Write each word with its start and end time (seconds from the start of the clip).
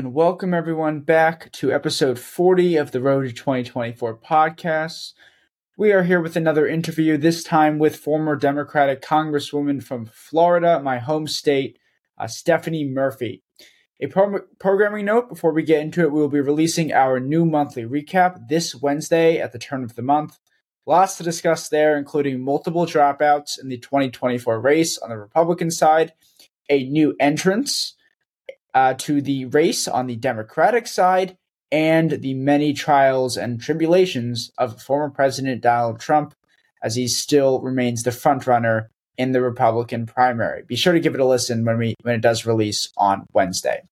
And 0.00 0.14
welcome 0.14 0.54
everyone 0.54 1.00
back 1.00 1.52
to 1.52 1.74
episode 1.74 2.18
40 2.18 2.76
of 2.76 2.90
the 2.90 3.02
Road 3.02 3.24
to 3.24 3.34
2024 3.34 4.16
podcast. 4.16 5.12
We 5.76 5.92
are 5.92 6.04
here 6.04 6.22
with 6.22 6.36
another 6.36 6.66
interview, 6.66 7.18
this 7.18 7.44
time 7.44 7.78
with 7.78 7.96
former 7.96 8.34
Democratic 8.34 9.02
Congresswoman 9.02 9.82
from 9.82 10.06
Florida, 10.06 10.80
my 10.80 11.00
home 11.00 11.26
state, 11.26 11.78
uh, 12.16 12.28
Stephanie 12.28 12.86
Murphy. 12.86 13.42
A 14.00 14.06
pro- 14.06 14.40
programming 14.58 15.04
note 15.04 15.28
before 15.28 15.52
we 15.52 15.62
get 15.62 15.82
into 15.82 16.00
it, 16.00 16.12
we 16.12 16.20
will 16.22 16.28
be 16.28 16.40
releasing 16.40 16.94
our 16.94 17.20
new 17.20 17.44
monthly 17.44 17.84
recap 17.84 18.48
this 18.48 18.74
Wednesday 18.74 19.38
at 19.38 19.52
the 19.52 19.58
turn 19.58 19.84
of 19.84 19.96
the 19.96 20.02
month. 20.02 20.38
Lots 20.86 21.18
to 21.18 21.22
discuss 21.22 21.68
there, 21.68 21.98
including 21.98 22.42
multiple 22.42 22.86
dropouts 22.86 23.60
in 23.60 23.68
the 23.68 23.76
2024 23.76 24.62
race 24.62 24.96
on 24.96 25.10
the 25.10 25.18
Republican 25.18 25.70
side, 25.70 26.14
a 26.70 26.84
new 26.84 27.14
entrance 27.20 27.96
uh, 28.74 28.94
to 28.94 29.20
the 29.20 29.46
race 29.46 29.88
on 29.88 30.06
the 30.06 30.16
Democratic 30.16 30.86
side, 30.86 31.36
and 31.72 32.10
the 32.10 32.34
many 32.34 32.72
trials 32.72 33.36
and 33.36 33.60
tribulations 33.60 34.50
of 34.58 34.82
former 34.82 35.10
President 35.10 35.60
Donald 35.60 36.00
Trump 36.00 36.34
as 36.82 36.96
he 36.96 37.06
still 37.06 37.60
remains 37.60 38.02
the 38.02 38.10
frontrunner 38.10 38.88
in 39.16 39.32
the 39.32 39.42
Republican 39.42 40.06
primary. 40.06 40.62
Be 40.62 40.76
sure 40.76 40.92
to 40.92 41.00
give 41.00 41.14
it 41.14 41.20
a 41.20 41.26
listen 41.26 41.64
when 41.64 41.78
we 41.78 41.94
when 42.02 42.14
it 42.14 42.22
does 42.22 42.46
release 42.46 42.90
on 42.96 43.26
Wednesday. 43.32 43.82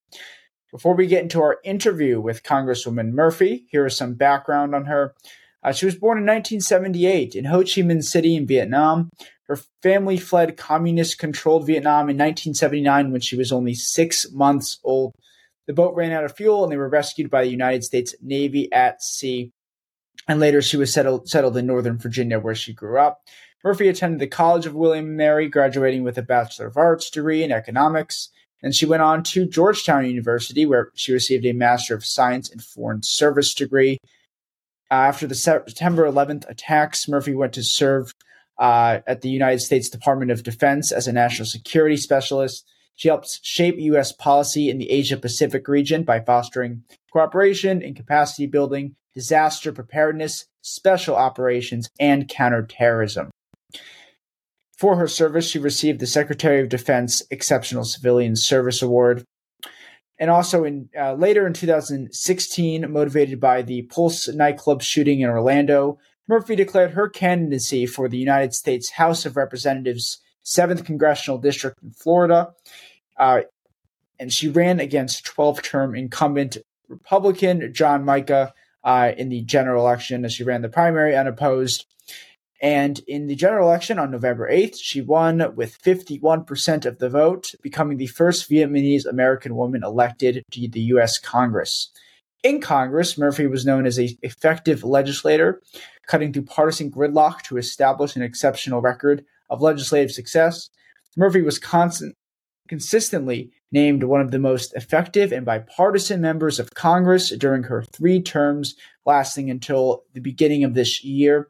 Before 0.70 0.94
we 0.94 1.06
get 1.06 1.22
into 1.22 1.40
our 1.40 1.58
interview 1.64 2.20
with 2.20 2.42
Congresswoman 2.42 3.12
Murphy, 3.12 3.66
here 3.70 3.86
is 3.86 3.96
some 3.96 4.14
background 4.14 4.74
on 4.74 4.84
her. 4.86 5.14
Uh, 5.62 5.72
she 5.72 5.86
was 5.86 5.96
born 5.96 6.18
in 6.18 6.24
1978 6.24 7.34
in 7.34 7.44
Ho 7.46 7.58
Chi 7.58 7.82
Minh 7.82 8.02
City 8.02 8.36
in 8.36 8.46
Vietnam. 8.46 9.10
Her 9.48 9.58
family 9.82 10.18
fled 10.18 10.56
communist 10.56 11.18
controlled 11.18 11.66
Vietnam 11.66 12.10
in 12.10 12.16
1979 12.16 13.12
when 13.12 13.20
she 13.20 13.36
was 13.36 13.50
only 13.50 13.74
six 13.74 14.30
months 14.32 14.78
old. 14.84 15.14
The 15.66 15.72
boat 15.72 15.94
ran 15.94 16.12
out 16.12 16.24
of 16.24 16.36
fuel 16.36 16.62
and 16.62 16.72
they 16.72 16.76
were 16.76 16.88
rescued 16.88 17.30
by 17.30 17.44
the 17.44 17.50
United 17.50 17.84
States 17.84 18.14
Navy 18.22 18.72
at 18.72 19.02
sea. 19.02 19.52
And 20.28 20.40
later 20.40 20.60
she 20.60 20.76
was 20.76 20.92
settled, 20.92 21.28
settled 21.28 21.56
in 21.56 21.66
Northern 21.66 21.98
Virginia 21.98 22.38
where 22.38 22.54
she 22.54 22.72
grew 22.74 22.98
up. 22.98 23.22
Murphy 23.64 23.88
attended 23.88 24.20
the 24.20 24.26
College 24.26 24.66
of 24.66 24.74
William 24.74 25.06
and 25.06 25.16
Mary, 25.16 25.48
graduating 25.48 26.04
with 26.04 26.16
a 26.16 26.22
Bachelor 26.22 26.68
of 26.68 26.76
Arts 26.76 27.10
degree 27.10 27.42
in 27.42 27.50
economics. 27.50 28.30
And 28.62 28.74
she 28.74 28.86
went 28.86 29.02
on 29.02 29.22
to 29.24 29.46
Georgetown 29.46 30.06
University, 30.06 30.64
where 30.64 30.90
she 30.94 31.12
received 31.12 31.44
a 31.44 31.52
Master 31.52 31.94
of 31.94 32.04
Science 32.04 32.48
in 32.48 32.60
Foreign 32.60 33.02
Service 33.02 33.54
degree. 33.54 33.98
After 34.90 35.26
the 35.26 35.34
September 35.34 36.10
11th 36.10 36.48
attacks, 36.48 37.08
Murphy 37.08 37.34
went 37.34 37.52
to 37.54 37.62
serve 37.62 38.14
uh, 38.58 39.00
at 39.06 39.20
the 39.20 39.28
United 39.28 39.60
States 39.60 39.88
Department 39.88 40.30
of 40.30 40.42
Defense 40.42 40.92
as 40.92 41.06
a 41.06 41.12
national 41.12 41.46
security 41.46 41.96
specialist. 41.96 42.66
She 42.96 43.08
helps 43.08 43.38
shape 43.42 43.76
U.S. 43.78 44.12
policy 44.12 44.68
in 44.68 44.78
the 44.78 44.90
Asia 44.90 45.16
Pacific 45.16 45.68
region 45.68 46.02
by 46.02 46.20
fostering 46.20 46.82
cooperation 47.12 47.82
and 47.82 47.94
capacity 47.94 48.46
building, 48.46 48.96
disaster 49.14 49.72
preparedness, 49.72 50.46
special 50.62 51.14
operations, 51.14 51.88
and 52.00 52.28
counterterrorism. 52.28 53.30
For 54.76 54.96
her 54.96 55.08
service, 55.08 55.48
she 55.48 55.58
received 55.58 56.00
the 56.00 56.06
Secretary 56.06 56.60
of 56.60 56.68
Defense 56.68 57.22
Exceptional 57.30 57.84
Civilian 57.84 58.36
Service 58.36 58.82
Award. 58.82 59.24
And 60.18 60.30
also, 60.30 60.64
in 60.64 60.88
uh, 60.98 61.14
later 61.14 61.46
in 61.46 61.52
2016, 61.52 62.90
motivated 62.90 63.40
by 63.40 63.62
the 63.62 63.82
Pulse 63.82 64.28
nightclub 64.28 64.82
shooting 64.82 65.20
in 65.20 65.30
Orlando, 65.30 65.98
Murphy 66.26 66.56
declared 66.56 66.90
her 66.92 67.08
candidacy 67.08 67.86
for 67.86 68.08
the 68.08 68.18
United 68.18 68.52
States 68.52 68.90
House 68.90 69.24
of 69.24 69.36
Representatives 69.36 70.20
7th 70.44 70.84
Congressional 70.84 71.38
District 71.38 71.76
in 71.82 71.90
Florida. 71.90 72.52
Uh, 73.16 73.42
and 74.18 74.32
she 74.32 74.48
ran 74.48 74.80
against 74.80 75.24
12 75.24 75.62
term 75.62 75.94
incumbent 75.94 76.58
Republican 76.88 77.72
John 77.72 78.04
Mica 78.04 78.52
uh, 78.84 79.12
in 79.16 79.28
the 79.28 79.42
general 79.42 79.84
election 79.84 80.24
as 80.24 80.32
she 80.32 80.44
ran 80.44 80.62
the 80.62 80.68
primary 80.68 81.16
unopposed. 81.16 81.86
And 82.60 83.00
in 83.06 83.28
the 83.28 83.36
general 83.36 83.68
election 83.68 83.98
on 83.98 84.10
November 84.10 84.50
8th, 84.50 84.78
she 84.80 85.00
won 85.00 85.54
with 85.54 85.80
51% 85.80 86.86
of 86.86 86.98
the 86.98 87.08
vote, 87.08 87.54
becoming 87.62 87.98
the 87.98 88.08
first 88.08 88.50
Vietnamese 88.50 89.06
American 89.06 89.54
woman 89.54 89.84
elected 89.84 90.42
to 90.50 90.68
the 90.68 90.80
U.S. 90.80 91.18
Congress. 91.18 91.90
In 92.42 92.60
Congress, 92.60 93.18
Murphy 93.18 93.46
was 93.46 93.66
known 93.66 93.86
as 93.86 93.98
an 93.98 94.08
effective 94.22 94.82
legislator, 94.82 95.60
cutting 96.06 96.32
through 96.32 96.44
partisan 96.44 96.90
gridlock 96.90 97.42
to 97.42 97.58
establish 97.58 98.16
an 98.16 98.22
exceptional 98.22 98.80
record 98.80 99.24
of 99.50 99.60
legislative 99.60 100.10
success. 100.10 100.68
Murphy 101.16 101.42
was 101.42 101.58
constant, 101.58 102.14
consistently 102.68 103.50
named 103.70 104.04
one 104.04 104.20
of 104.20 104.30
the 104.30 104.38
most 104.38 104.74
effective 104.74 105.32
and 105.32 105.44
bipartisan 105.44 106.20
members 106.20 106.58
of 106.58 106.74
Congress 106.74 107.30
during 107.30 107.64
her 107.64 107.82
three 107.82 108.20
terms, 108.20 108.74
lasting 109.04 109.50
until 109.50 110.04
the 110.14 110.20
beginning 110.20 110.64
of 110.64 110.74
this 110.74 111.04
year. 111.04 111.48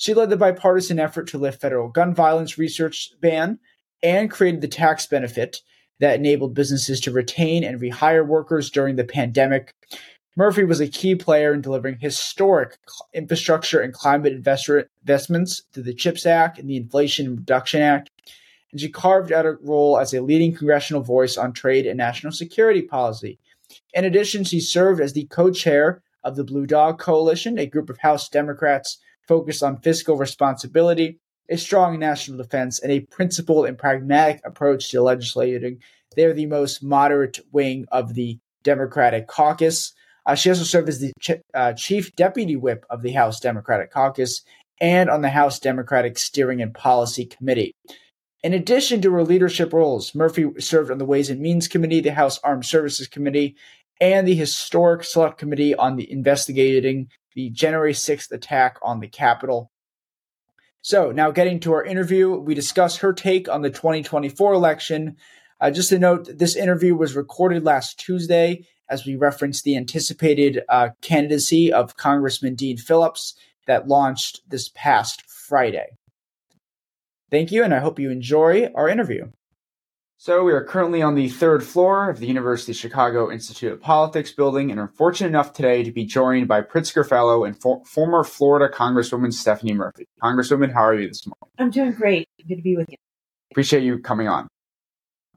She 0.00 0.14
led 0.14 0.30
the 0.30 0.36
bipartisan 0.38 0.98
effort 0.98 1.28
to 1.28 1.38
lift 1.38 1.60
federal 1.60 1.88
gun 1.88 2.14
violence 2.14 2.56
research 2.56 3.12
ban 3.20 3.58
and 4.02 4.30
created 4.30 4.62
the 4.62 4.66
tax 4.66 5.04
benefit 5.04 5.60
that 5.98 6.18
enabled 6.18 6.54
businesses 6.54 7.02
to 7.02 7.12
retain 7.12 7.62
and 7.62 7.78
rehire 7.78 8.26
workers 8.26 8.70
during 8.70 8.96
the 8.96 9.04
pandemic. 9.04 9.74
Murphy 10.38 10.64
was 10.64 10.80
a 10.80 10.88
key 10.88 11.14
player 11.14 11.52
in 11.52 11.60
delivering 11.60 11.98
historic 11.98 12.78
infrastructure 13.12 13.80
and 13.80 13.92
climate 13.92 14.32
investments 14.32 15.62
through 15.70 15.82
the 15.82 15.92
CHIPS 15.92 16.24
Act 16.24 16.58
and 16.58 16.70
the 16.70 16.78
Inflation 16.78 17.36
Reduction 17.36 17.82
Act, 17.82 18.10
and 18.72 18.80
she 18.80 18.88
carved 18.88 19.32
out 19.32 19.44
a 19.44 19.58
role 19.60 19.98
as 19.98 20.14
a 20.14 20.22
leading 20.22 20.56
congressional 20.56 21.02
voice 21.02 21.36
on 21.36 21.52
trade 21.52 21.86
and 21.86 21.98
national 21.98 22.32
security 22.32 22.80
policy. 22.80 23.38
In 23.92 24.06
addition, 24.06 24.44
she 24.44 24.60
served 24.60 25.02
as 25.02 25.12
the 25.12 25.26
co 25.26 25.50
chair 25.50 26.02
of 26.24 26.36
the 26.36 26.44
Blue 26.44 26.64
Dog 26.64 26.98
Coalition, 26.98 27.58
a 27.58 27.66
group 27.66 27.90
of 27.90 27.98
House 27.98 28.30
Democrats 28.30 28.96
focused 29.30 29.62
on 29.62 29.80
fiscal 29.80 30.16
responsibility, 30.16 31.20
a 31.48 31.56
strong 31.56 32.00
national 32.00 32.36
defense, 32.36 32.80
and 32.80 32.90
a 32.90 33.06
principled 33.12 33.66
and 33.66 33.78
pragmatic 33.78 34.40
approach 34.44 34.90
to 34.90 35.00
legislating. 35.00 35.78
They 36.16 36.24
are 36.24 36.34
the 36.34 36.46
most 36.46 36.82
moderate 36.82 37.38
wing 37.52 37.86
of 37.92 38.14
the 38.14 38.40
Democratic 38.64 39.28
caucus. 39.28 39.92
Uh, 40.26 40.34
she 40.34 40.50
also 40.50 40.64
served 40.64 40.88
as 40.88 40.98
the 40.98 41.12
ch- 41.20 41.40
uh, 41.54 41.74
chief 41.74 42.12
deputy 42.16 42.56
whip 42.56 42.84
of 42.90 43.02
the 43.02 43.12
House 43.12 43.38
Democratic 43.38 43.92
Caucus 43.92 44.42
and 44.80 45.08
on 45.08 45.22
the 45.22 45.30
House 45.30 45.60
Democratic 45.60 46.18
Steering 46.18 46.60
and 46.60 46.74
Policy 46.74 47.24
Committee. 47.24 47.72
In 48.42 48.52
addition 48.52 49.00
to 49.02 49.12
her 49.12 49.22
leadership 49.22 49.72
roles, 49.72 50.12
Murphy 50.12 50.46
served 50.58 50.90
on 50.90 50.98
the 50.98 51.04
Ways 51.04 51.30
and 51.30 51.40
Means 51.40 51.68
Committee, 51.68 52.00
the 52.00 52.14
House 52.14 52.40
Armed 52.42 52.66
Services 52.66 53.06
Committee, 53.06 53.54
and 54.00 54.26
the 54.26 54.34
Historic 54.34 55.04
Select 55.04 55.38
Committee 55.38 55.74
on 55.76 55.94
the 55.94 56.10
investigating 56.10 57.08
the 57.40 57.50
January 57.50 57.94
6th 57.94 58.30
attack 58.32 58.76
on 58.82 59.00
the 59.00 59.08
Capitol. 59.08 59.70
So, 60.82 61.10
now 61.10 61.30
getting 61.30 61.58
to 61.60 61.72
our 61.72 61.82
interview, 61.82 62.36
we 62.36 62.54
discuss 62.54 62.98
her 62.98 63.14
take 63.14 63.48
on 63.48 63.62
the 63.62 63.70
2024 63.70 64.52
election. 64.52 65.16
Uh, 65.58 65.70
just 65.70 65.88
to 65.88 65.98
note, 65.98 66.28
this 66.36 66.54
interview 66.54 66.94
was 66.94 67.16
recorded 67.16 67.64
last 67.64 67.98
Tuesday 67.98 68.66
as 68.90 69.06
we 69.06 69.16
reference 69.16 69.62
the 69.62 69.74
anticipated 69.74 70.60
uh, 70.68 70.90
candidacy 71.00 71.72
of 71.72 71.96
Congressman 71.96 72.56
Dean 72.56 72.76
Phillips 72.76 73.34
that 73.66 73.88
launched 73.88 74.42
this 74.46 74.68
past 74.74 75.22
Friday. 75.26 75.86
Thank 77.30 77.52
you, 77.52 77.64
and 77.64 77.72
I 77.72 77.78
hope 77.78 77.98
you 77.98 78.10
enjoy 78.10 78.68
our 78.74 78.88
interview. 78.88 79.30
So, 80.22 80.44
we 80.44 80.52
are 80.52 80.62
currently 80.62 81.00
on 81.00 81.14
the 81.14 81.30
third 81.30 81.64
floor 81.64 82.10
of 82.10 82.18
the 82.18 82.26
University 82.26 82.72
of 82.72 82.76
Chicago 82.76 83.30
Institute 83.32 83.72
of 83.72 83.80
Politics 83.80 84.30
building 84.30 84.70
and 84.70 84.78
are 84.78 84.92
fortunate 84.94 85.28
enough 85.28 85.54
today 85.54 85.82
to 85.82 85.90
be 85.90 86.04
joined 86.04 86.46
by 86.46 86.60
Pritzker 86.60 87.08
Fellow 87.08 87.44
and 87.44 87.58
for- 87.58 87.82
former 87.86 88.22
Florida 88.22 88.70
Congresswoman 88.70 89.32
Stephanie 89.32 89.72
Murphy. 89.72 90.04
Congresswoman, 90.22 90.74
how 90.74 90.82
are 90.82 90.94
you 90.94 91.08
this 91.08 91.26
morning? 91.26 91.54
I'm 91.56 91.70
doing 91.70 91.92
great. 91.92 92.28
Good 92.46 92.56
to 92.56 92.60
be 92.60 92.76
with 92.76 92.90
you. 92.90 92.98
Appreciate 93.50 93.82
you 93.82 93.98
coming 93.98 94.28
on. 94.28 94.46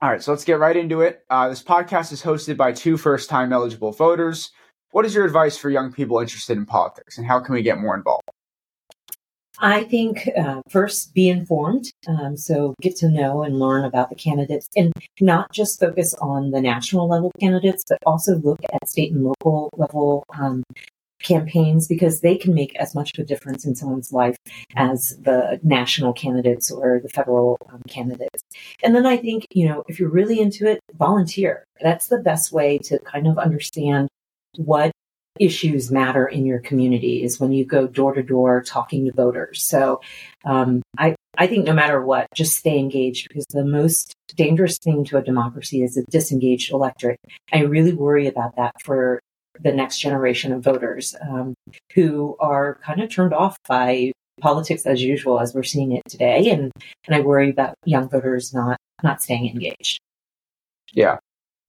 All 0.01 0.09
right, 0.09 0.21
so 0.21 0.33
let's 0.33 0.43
get 0.43 0.59
right 0.59 0.75
into 0.75 0.99
it. 0.99 1.21
Uh, 1.29 1.47
this 1.47 1.63
podcast 1.63 2.11
is 2.11 2.21
hosted 2.21 2.57
by 2.57 2.73
two 2.73 2.97
first 2.97 3.29
time 3.29 3.53
eligible 3.53 3.93
voters. 3.93 4.51
What 4.91 5.05
is 5.05 5.15
your 5.15 5.23
advice 5.23 5.55
for 5.55 5.69
young 5.69 5.93
people 5.93 6.19
interested 6.19 6.57
in 6.57 6.65
politics, 6.65 7.17
and 7.17 7.25
how 7.25 7.39
can 7.39 7.53
we 7.55 7.61
get 7.61 7.79
more 7.79 7.95
involved? 7.95 8.27
I 9.59 9.83
think 9.83 10.29
uh, 10.37 10.61
first 10.69 11.13
be 11.13 11.29
informed. 11.29 11.91
Um, 12.07 12.35
so 12.35 12.73
get 12.81 12.95
to 12.97 13.09
know 13.09 13.43
and 13.43 13.59
learn 13.59 13.85
about 13.85 14.09
the 14.09 14.15
candidates 14.15 14.67
and 14.75 14.91
not 15.21 15.51
just 15.51 15.79
focus 15.79 16.13
on 16.15 16.51
the 16.51 16.61
national 16.61 17.07
level 17.07 17.31
candidates, 17.39 17.83
but 17.87 17.99
also 18.05 18.35
look 18.37 18.59
at 18.73 18.89
state 18.89 19.11
and 19.11 19.23
local 19.23 19.69
level 19.77 20.23
um, 20.37 20.63
campaigns 21.21 21.87
because 21.87 22.21
they 22.21 22.35
can 22.35 22.53
make 22.53 22.75
as 22.75 22.93
much 22.93 23.11
of 23.17 23.23
a 23.23 23.27
difference 23.27 23.65
in 23.65 23.75
someone's 23.75 24.11
life 24.11 24.35
as 24.75 25.17
the 25.21 25.59
national 25.63 26.13
candidates 26.13 26.69
or 26.69 26.99
the 27.01 27.09
federal 27.09 27.57
um, 27.71 27.81
candidates. 27.87 28.43
And 28.83 28.93
then 28.95 29.05
I 29.05 29.17
think, 29.17 29.47
you 29.51 29.67
know, 29.67 29.83
if 29.87 29.99
you're 29.99 30.09
really 30.09 30.39
into 30.39 30.67
it, 30.67 30.79
volunteer. 30.93 31.63
That's 31.81 32.07
the 32.07 32.19
best 32.19 32.51
way 32.51 32.77
to 32.79 32.99
kind 32.99 33.27
of 33.27 33.37
understand 33.37 34.09
what 34.57 34.91
issues 35.39 35.91
matter 35.91 36.27
in 36.27 36.45
your 36.45 36.59
community 36.59 37.23
is 37.23 37.39
when 37.39 37.51
you 37.51 37.65
go 37.65 37.87
door 37.87 38.13
to 38.13 38.23
door 38.23 38.61
talking 38.61 39.05
to 39.05 39.11
voters. 39.13 39.63
So 39.63 40.01
um, 40.45 40.81
I, 40.97 41.15
I 41.37 41.47
think 41.47 41.65
no 41.65 41.73
matter 41.73 42.01
what, 42.01 42.27
just 42.35 42.55
stay 42.55 42.77
engaged 42.77 43.27
because 43.27 43.45
the 43.49 43.65
most 43.65 44.13
dangerous 44.35 44.77
thing 44.77 45.03
to 45.05 45.17
a 45.17 45.23
democracy 45.23 45.83
is 45.83 45.97
a 45.97 46.03
disengaged 46.09 46.71
electorate. 46.71 47.19
I 47.51 47.61
really 47.61 47.93
worry 47.93 48.27
about 48.27 48.55
that 48.57 48.73
for 48.83 49.19
the 49.59 49.71
next 49.71 49.99
generation 49.99 50.51
of 50.51 50.63
voters 50.63 51.15
um, 51.21 51.53
who 51.93 52.35
are 52.39 52.79
kind 52.83 53.01
of 53.01 53.09
turned 53.09 53.33
off 53.33 53.57
by 53.67 54.11
politics 54.41 54.85
as 54.85 55.01
usual 55.01 55.39
as 55.39 55.53
we're 55.53 55.63
seeing 55.63 55.91
it 55.91 56.01
today 56.09 56.49
and 56.49 56.71
and 57.05 57.15
I 57.15 57.19
worry 57.19 57.51
about 57.51 57.75
young 57.85 58.09
voters 58.09 58.51
not 58.51 58.77
not 59.03 59.21
staying 59.21 59.47
engaged. 59.47 59.99
Yeah. 60.91 61.17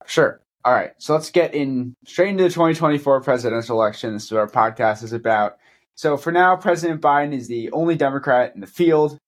Sure. 0.05 0.39
All 0.65 0.73
right. 0.73 0.91
So 0.97 1.13
let's 1.13 1.29
get 1.29 1.53
in 1.53 1.95
straight 2.07 2.29
into 2.29 2.43
the 2.43 2.49
2024 2.49 3.21
presidential 3.21 3.79
election. 3.79 4.13
This 4.13 4.23
is 4.23 4.31
what 4.31 4.39
our 4.39 4.47
podcast 4.47 5.03
is 5.03 5.13
about. 5.13 5.57
So 5.93 6.17
for 6.17 6.31
now, 6.31 6.55
President 6.55 7.01
Biden 7.01 7.33
is 7.33 7.47
the 7.47 7.71
only 7.71 7.95
Democrat 7.95 8.53
in 8.55 8.61
the 8.61 8.67
field. 8.67 9.19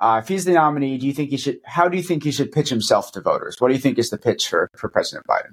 Uh, 0.00 0.20
if 0.20 0.26
he's 0.26 0.44
the 0.44 0.52
nominee, 0.52 0.98
do 0.98 1.06
you 1.06 1.12
think 1.12 1.30
he 1.30 1.36
should? 1.36 1.60
How 1.64 1.88
do 1.88 1.96
you 1.96 2.02
think 2.02 2.24
he 2.24 2.32
should 2.32 2.50
pitch 2.50 2.70
himself 2.70 3.12
to 3.12 3.20
voters? 3.20 3.60
What 3.60 3.68
do 3.68 3.74
you 3.74 3.80
think 3.80 3.98
is 3.98 4.10
the 4.10 4.18
pitch 4.18 4.48
for 4.48 4.68
for 4.76 4.88
President 4.88 5.26
Biden? 5.28 5.52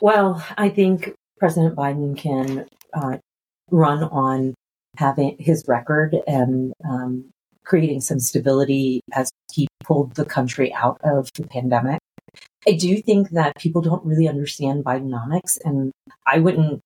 Well, 0.00 0.44
I 0.56 0.68
think 0.68 1.14
President 1.38 1.74
Biden 1.74 2.16
can 2.16 2.68
uh, 2.92 3.18
run 3.70 4.04
on 4.04 4.54
having 4.96 5.36
his 5.40 5.64
record 5.66 6.14
and 6.26 6.72
um, 6.88 7.30
creating 7.64 8.02
some 8.02 8.20
stability 8.20 9.00
as 9.12 9.30
he 9.52 9.66
pulled 9.82 10.14
the 10.14 10.24
country 10.24 10.72
out 10.74 11.00
of 11.02 11.30
the 11.34 11.46
pandemic. 11.46 11.98
I 12.66 12.72
do 12.72 13.00
think 13.00 13.30
that 13.30 13.56
people 13.56 13.82
don't 13.82 14.04
really 14.04 14.28
understand 14.28 14.84
Bidenomics, 14.84 15.58
and 15.64 15.92
I 16.26 16.38
wouldn't 16.38 16.80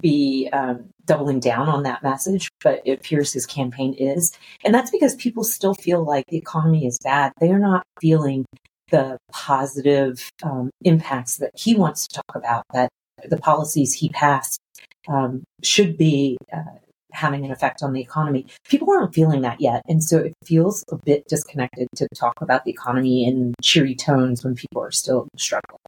be 0.00 0.48
um, 0.52 0.88
doubling 1.04 1.40
down 1.40 1.68
on 1.68 1.82
that 1.82 2.02
message, 2.02 2.48
but 2.62 2.80
it 2.84 3.00
appears 3.00 3.32
his 3.32 3.46
campaign 3.46 3.94
is. 3.94 4.32
And 4.64 4.74
that's 4.74 4.90
because 4.90 5.14
people 5.16 5.44
still 5.44 5.74
feel 5.74 6.04
like 6.04 6.24
the 6.28 6.38
economy 6.38 6.86
is 6.86 6.98
bad. 7.02 7.32
They 7.40 7.50
are 7.50 7.58
not 7.58 7.84
feeling 8.00 8.44
the 8.90 9.18
positive 9.30 10.30
um, 10.42 10.70
impacts 10.82 11.36
that 11.38 11.50
he 11.54 11.74
wants 11.74 12.06
to 12.06 12.16
talk 12.16 12.36
about, 12.36 12.64
that 12.72 12.90
the 13.28 13.36
policies 13.36 13.92
he 13.94 14.08
passed 14.10 14.58
um, 15.08 15.44
should 15.62 15.96
be 15.96 16.36
uh, 16.52 16.62
having 17.12 17.44
an 17.44 17.50
effect 17.50 17.82
on 17.82 17.92
the 17.92 18.00
economy. 18.00 18.46
People 18.68 18.90
aren't 18.90 19.14
feeling 19.14 19.42
that 19.42 19.60
yet. 19.60 19.82
And 19.88 20.02
so 20.02 20.18
it 20.18 20.34
feels 20.44 20.84
a 20.90 20.96
bit 20.96 21.26
disconnected 21.28 21.88
to 21.96 22.08
talk 22.14 22.34
about 22.40 22.64
the 22.64 22.70
economy 22.70 23.26
in 23.26 23.54
cheery 23.62 23.94
tones 23.94 24.44
when 24.44 24.54
people 24.54 24.82
are 24.82 24.90
still 24.90 25.28
struggling. 25.36 25.78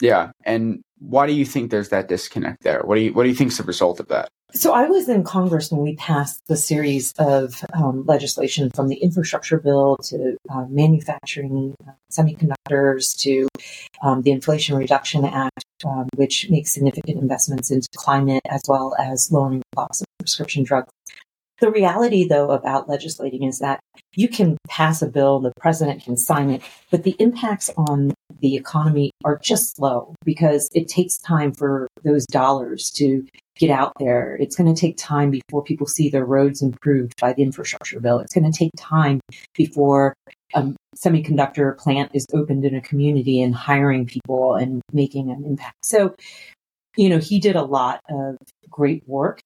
Yeah. 0.00 0.32
And 0.44 0.82
why 0.98 1.26
do 1.26 1.32
you 1.32 1.44
think 1.44 1.70
there's 1.70 1.90
that 1.90 2.08
disconnect 2.08 2.62
there? 2.62 2.82
What 2.82 2.96
do 2.96 3.02
you 3.02 3.12
what 3.12 3.24
do 3.24 3.28
you 3.28 3.34
think's 3.34 3.58
the 3.58 3.62
result 3.64 4.00
of 4.00 4.08
that? 4.08 4.28
So 4.54 4.72
I 4.72 4.86
was 4.86 5.08
in 5.08 5.24
Congress 5.24 5.72
when 5.72 5.82
we 5.82 5.96
passed 5.96 6.40
the 6.46 6.56
series 6.56 7.12
of 7.18 7.64
um, 7.72 8.04
legislation 8.06 8.70
from 8.70 8.86
the 8.86 8.94
infrastructure 8.96 9.58
bill 9.58 9.96
to 10.04 10.36
uh, 10.48 10.66
manufacturing 10.68 11.74
uh, 11.88 11.90
semiconductors 12.12 13.18
to 13.22 13.48
um, 14.04 14.22
the 14.22 14.30
Inflation 14.30 14.76
Reduction 14.76 15.24
Act, 15.24 15.64
um, 15.84 16.08
which 16.14 16.48
makes 16.50 16.72
significant 16.72 17.20
investments 17.20 17.72
into 17.72 17.88
climate 17.96 18.42
as 18.48 18.62
well 18.68 18.94
as 18.96 19.32
lowering 19.32 19.58
the 19.58 19.76
cost 19.76 20.02
of 20.02 20.06
prescription 20.20 20.62
drugs. 20.62 20.92
The 21.60 21.70
reality, 21.70 22.26
though, 22.26 22.50
about 22.50 22.88
legislating 22.88 23.44
is 23.44 23.60
that 23.60 23.80
you 24.14 24.28
can 24.28 24.58
pass 24.68 25.02
a 25.02 25.06
bill, 25.06 25.40
the 25.40 25.52
president 25.60 26.02
can 26.02 26.16
sign 26.16 26.50
it, 26.50 26.62
but 26.90 27.04
the 27.04 27.14
impacts 27.18 27.70
on 27.76 28.12
the 28.40 28.56
economy 28.56 29.12
are 29.24 29.38
just 29.38 29.76
slow 29.76 30.14
because 30.24 30.68
it 30.74 30.88
takes 30.88 31.16
time 31.18 31.52
for 31.52 31.88
those 32.02 32.26
dollars 32.26 32.90
to 32.96 33.24
get 33.56 33.70
out 33.70 33.92
there. 34.00 34.36
It's 34.40 34.56
going 34.56 34.74
to 34.74 34.78
take 34.78 34.96
time 34.96 35.30
before 35.30 35.62
people 35.62 35.86
see 35.86 36.08
their 36.08 36.24
roads 36.24 36.60
improved 36.60 37.14
by 37.20 37.32
the 37.32 37.42
infrastructure 37.42 38.00
bill. 38.00 38.18
It's 38.18 38.34
going 38.34 38.50
to 38.50 38.58
take 38.58 38.72
time 38.76 39.20
before 39.54 40.14
a 40.54 40.72
semiconductor 40.96 41.76
plant 41.78 42.10
is 42.14 42.26
opened 42.32 42.64
in 42.64 42.74
a 42.74 42.80
community 42.80 43.40
and 43.40 43.54
hiring 43.54 44.06
people 44.06 44.54
and 44.54 44.82
making 44.92 45.30
an 45.30 45.44
impact. 45.44 45.76
So, 45.84 46.16
you 46.96 47.08
know, 47.08 47.18
he 47.18 47.38
did 47.38 47.56
a 47.56 47.62
lot 47.62 48.00
of 48.08 48.36
great 48.70 49.02
work 49.06 49.40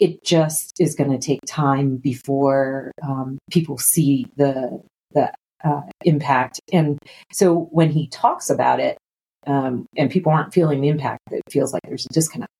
it 0.00 0.24
just 0.24 0.80
is 0.80 0.94
going 0.94 1.10
to 1.10 1.18
take 1.18 1.40
time 1.46 1.96
before 1.96 2.92
um, 3.02 3.38
people 3.50 3.78
see 3.78 4.26
the 4.36 4.82
the 5.12 5.32
uh, 5.64 5.82
impact. 6.04 6.60
And 6.72 6.98
so 7.32 7.68
when 7.70 7.90
he 7.90 8.08
talks 8.08 8.50
about 8.50 8.80
it, 8.80 8.98
um, 9.46 9.86
and 9.96 10.10
people 10.10 10.32
aren't 10.32 10.52
feeling 10.52 10.80
the 10.80 10.88
impact, 10.88 11.20
it 11.30 11.42
feels 11.50 11.72
like 11.72 11.82
there's 11.84 12.06
a 12.06 12.12
disconnect. 12.12 12.50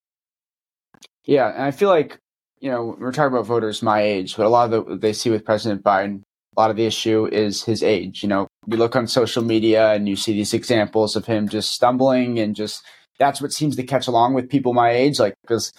Yeah, 1.24 1.52
and 1.52 1.62
I 1.62 1.72
feel 1.72 1.88
like 1.88 2.18
you 2.60 2.70
know 2.70 2.96
we're 2.98 3.12
talking 3.12 3.32
about 3.32 3.46
voters 3.46 3.82
my 3.82 4.00
age, 4.00 4.36
but 4.36 4.46
a 4.46 4.48
lot 4.48 4.72
of 4.72 4.86
the 4.86 4.96
they 4.96 5.12
see 5.12 5.30
with 5.30 5.44
President 5.44 5.82
Biden, 5.82 6.22
a 6.56 6.60
lot 6.60 6.70
of 6.70 6.76
the 6.76 6.86
issue 6.86 7.26
is 7.26 7.64
his 7.64 7.82
age. 7.82 8.22
You 8.22 8.28
know, 8.28 8.46
you 8.66 8.76
look 8.76 8.96
on 8.96 9.06
social 9.06 9.42
media 9.42 9.92
and 9.92 10.08
you 10.08 10.16
see 10.16 10.32
these 10.32 10.54
examples 10.54 11.16
of 11.16 11.26
him 11.26 11.48
just 11.48 11.72
stumbling 11.72 12.38
and 12.38 12.54
just 12.54 12.82
that's 13.18 13.40
what 13.40 13.52
seems 13.52 13.76
to 13.76 13.82
catch 13.82 14.06
along 14.06 14.34
with 14.34 14.48
people 14.48 14.72
my 14.72 14.90
age, 14.90 15.18
like 15.18 15.34
because 15.42 15.72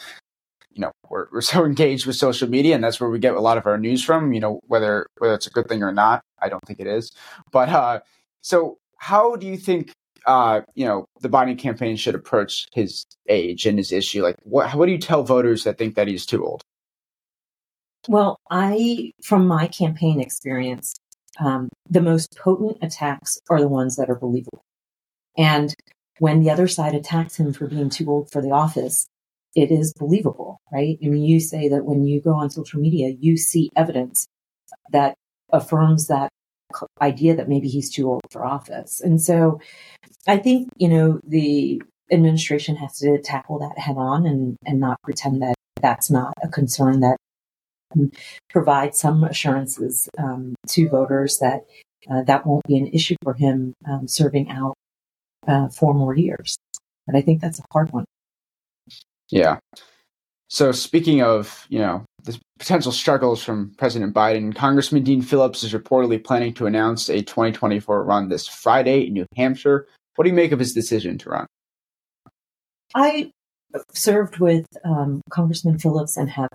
you 0.77 0.81
know 0.81 0.91
we're, 1.09 1.27
we're 1.31 1.41
so 1.41 1.65
engaged 1.71 2.05
with 2.05 2.15
social 2.15 2.49
media 2.49 2.75
and 2.75 2.83
that's 2.83 3.01
where 3.01 3.09
we 3.09 3.19
get 3.19 3.33
a 3.33 3.41
lot 3.41 3.57
of 3.57 3.65
our 3.65 3.77
news 3.77 4.03
from 4.03 4.33
you 4.33 4.39
know 4.39 4.61
whether 4.67 5.07
whether 5.17 5.33
it's 5.33 5.47
a 5.47 5.51
good 5.51 5.67
thing 5.67 5.83
or 5.83 5.91
not 5.91 6.23
i 6.39 6.47
don't 6.47 6.65
think 6.65 6.79
it 6.79 6.87
is. 6.87 7.11
But 7.51 7.69
uh 7.69 7.99
so 8.41 8.77
how 8.97 9.35
do 9.35 9.47
you 9.47 9.57
think 9.57 9.91
uh 10.25 10.61
you 10.75 10.85
know 10.85 11.05
the 11.21 11.29
biden 11.29 11.57
campaign 11.57 11.95
should 11.97 12.15
approach 12.15 12.67
his 12.73 13.05
age 13.27 13.65
and 13.65 13.77
his 13.77 13.91
issue? 13.91 14.21
Like 14.21 14.37
what 14.43 14.73
what 14.75 14.85
do 14.85 14.91
you 14.91 14.97
tell 14.97 15.23
voters 15.23 15.63
that 15.63 15.77
think 15.77 15.95
that 15.95 16.07
he's 16.07 16.25
too 16.25 16.45
old? 16.45 16.61
Well 18.07 18.37
i 18.49 19.11
from 19.23 19.47
my 19.47 19.67
campaign 19.67 20.21
experience 20.21 20.95
um, 21.39 21.69
the 21.89 22.01
most 22.01 22.35
potent 22.35 22.77
attacks 22.81 23.37
are 23.49 23.59
the 23.59 23.67
ones 23.67 23.95
that 23.97 24.09
are 24.09 24.15
believable. 24.15 24.63
And 25.37 25.73
when 26.17 26.39
the 26.39 26.49
other 26.49 26.67
side 26.67 26.95
attacks 26.95 27.39
him 27.39 27.53
for 27.53 27.67
being 27.67 27.89
too 27.89 28.09
old 28.09 28.31
for 28.31 28.41
the 28.41 28.49
office 28.49 29.05
it 29.57 29.71
is 29.71 29.91
believable, 29.97 30.61
right? 30.71 30.99
I 31.03 31.07
mean, 31.07 31.23
you 31.23 31.39
say 31.39 31.67
that 31.67 31.83
when 31.83 32.05
you 32.05 32.21
go 32.21 32.35
on 32.35 32.51
social 32.51 32.79
media, 32.79 33.15
you 33.19 33.37
see 33.37 33.71
evidence 33.75 34.27
that 34.91 35.15
affirms 35.51 36.07
that 36.07 36.29
idea 37.01 37.35
that 37.35 37.49
maybe 37.49 37.67
he's 37.67 37.89
too 37.89 38.07
old 38.07 38.21
for 38.29 38.45
office. 38.45 39.01
And 39.01 39.19
so 39.19 39.59
I 40.27 40.37
think, 40.37 40.69
you 40.77 40.87
know, 40.87 41.19
the 41.27 41.81
administration 42.11 42.75
has 42.75 42.99
to 42.99 43.19
tackle 43.19 43.57
that 43.59 43.79
head 43.79 43.97
on 43.97 44.27
and, 44.27 44.57
and 44.63 44.79
not 44.79 45.01
pretend 45.01 45.41
that 45.41 45.55
that's 45.81 46.11
not 46.11 46.33
a 46.43 46.47
concern 46.47 46.99
that 46.99 47.17
provide 48.49 48.93
some 48.95 49.23
assurances 49.23 50.07
um, 50.19 50.53
to 50.67 50.87
voters 50.87 51.39
that 51.39 51.61
uh, 52.11 52.21
that 52.23 52.45
won't 52.45 52.65
be 52.67 52.77
an 52.77 52.87
issue 52.87 53.15
for 53.23 53.33
him 53.33 53.73
um, 53.89 54.07
serving 54.07 54.51
out 54.51 54.75
uh, 55.47 55.67
four 55.69 55.95
more 55.95 56.15
years. 56.15 56.57
But 57.07 57.15
I 57.15 57.21
think 57.21 57.41
that's 57.41 57.59
a 57.59 57.63
hard 57.71 57.91
one. 57.91 58.05
Yeah. 59.29 59.59
So 60.49 60.71
speaking 60.71 61.21
of, 61.21 61.65
you 61.69 61.79
know, 61.79 62.05
the 62.23 62.39
potential 62.57 62.91
struggles 62.91 63.43
from 63.43 63.73
President 63.77 64.13
Biden, 64.13 64.55
Congressman 64.55 65.03
Dean 65.03 65.21
Phillips 65.21 65.63
is 65.63 65.73
reportedly 65.73 66.23
planning 66.23 66.53
to 66.55 66.65
announce 66.65 67.09
a 67.09 67.21
2024 67.21 68.03
run 68.03 68.29
this 68.29 68.47
Friday 68.47 69.07
in 69.07 69.13
New 69.13 69.25
Hampshire. 69.35 69.87
What 70.15 70.23
do 70.23 70.29
you 70.29 70.35
make 70.35 70.51
of 70.51 70.59
his 70.59 70.73
decision 70.73 71.17
to 71.19 71.29
run? 71.29 71.47
I 72.95 73.31
served 73.93 74.39
with 74.39 74.65
um, 74.85 75.21
Congressman 75.29 75.77
Phillips 75.77 76.15
and 76.17 76.29
have 76.29 76.49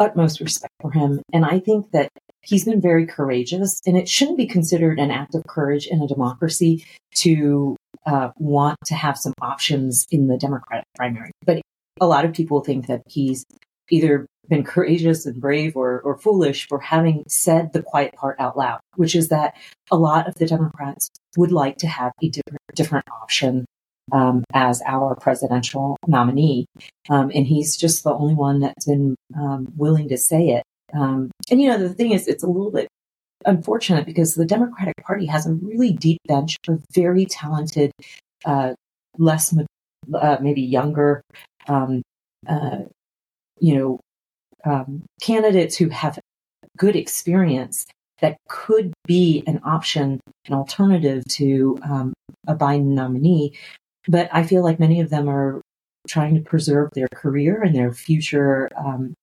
utmost 0.00 0.40
respect 0.40 0.74
for 0.80 0.92
him. 0.92 1.22
And 1.32 1.44
I 1.44 1.60
think 1.60 1.90
that 1.92 2.08
he's 2.42 2.64
been 2.64 2.80
very 2.80 3.06
courageous, 3.06 3.80
and 3.86 3.96
it 3.96 4.08
shouldn't 4.08 4.36
be 4.36 4.46
considered 4.46 4.98
an 4.98 5.10
act 5.10 5.34
of 5.34 5.44
courage 5.46 5.86
in 5.86 6.02
a 6.02 6.08
democracy 6.08 6.84
to 7.16 7.76
uh, 8.06 8.30
want 8.36 8.76
to 8.86 8.94
have 8.94 9.16
some 9.18 9.34
options 9.40 10.06
in 10.10 10.28
the 10.28 10.36
Democratic 10.36 10.84
primary. 10.96 11.30
But 11.44 11.62
a 12.00 12.06
lot 12.06 12.24
of 12.24 12.32
people 12.32 12.60
think 12.60 12.86
that 12.86 13.02
he's 13.06 13.44
either 13.90 14.26
been 14.48 14.64
courageous 14.64 15.26
and 15.26 15.40
brave 15.40 15.76
or, 15.76 16.00
or 16.00 16.18
foolish 16.18 16.66
for 16.68 16.80
having 16.80 17.22
said 17.28 17.72
the 17.72 17.82
quiet 17.82 18.14
part 18.14 18.36
out 18.38 18.56
loud, 18.56 18.80
which 18.96 19.14
is 19.14 19.28
that 19.28 19.54
a 19.90 19.96
lot 19.96 20.26
of 20.26 20.34
the 20.36 20.46
Democrats 20.46 21.10
would 21.36 21.52
like 21.52 21.76
to 21.78 21.86
have 21.86 22.12
a 22.22 22.28
different, 22.28 22.60
different 22.74 23.04
option 23.10 23.64
um, 24.12 24.44
as 24.54 24.82
our 24.86 25.14
presidential 25.16 25.96
nominee. 26.06 26.66
Um, 27.10 27.30
and 27.34 27.46
he's 27.46 27.76
just 27.76 28.04
the 28.04 28.12
only 28.12 28.34
one 28.34 28.60
that's 28.60 28.86
been 28.86 29.14
um, 29.36 29.72
willing 29.76 30.08
to 30.08 30.16
say 30.16 30.48
it. 30.48 30.62
Um, 30.94 31.30
and, 31.50 31.60
you 31.60 31.68
know, 31.68 31.78
the 31.78 31.92
thing 31.92 32.12
is, 32.12 32.26
it's 32.26 32.42
a 32.42 32.48
little 32.48 32.70
bit 32.70 32.88
unfortunate 33.44 34.06
because 34.06 34.34
the 34.34 34.46
Democratic 34.46 34.96
Party 35.02 35.26
has 35.26 35.46
a 35.46 35.52
really 35.52 35.92
deep 35.92 36.18
bench 36.26 36.56
of 36.68 36.82
very 36.94 37.26
talented, 37.26 37.92
uh, 38.46 38.72
less, 39.18 39.54
uh, 40.14 40.38
maybe 40.40 40.62
younger 40.62 41.20
um, 41.68 42.02
uh, 42.46 42.78
you 43.60 43.76
know, 43.76 44.00
um, 44.64 45.04
candidates 45.20 45.76
who 45.76 45.88
have 45.88 46.18
good 46.76 46.96
experience 46.96 47.86
that 48.20 48.36
could 48.48 48.92
be 49.06 49.44
an 49.46 49.60
option, 49.64 50.20
an 50.46 50.54
alternative 50.54 51.24
to 51.28 51.78
um, 51.84 52.12
a 52.46 52.54
Biden 52.54 52.94
nominee. 52.94 53.56
But 54.08 54.28
I 54.32 54.42
feel 54.42 54.62
like 54.64 54.80
many 54.80 55.00
of 55.00 55.10
them 55.10 55.28
are 55.28 55.60
trying 56.08 56.34
to 56.34 56.40
preserve 56.40 56.90
their 56.94 57.08
career 57.14 57.62
and 57.62 57.74
their 57.74 57.92
future 57.92 58.68
um, 58.76 59.14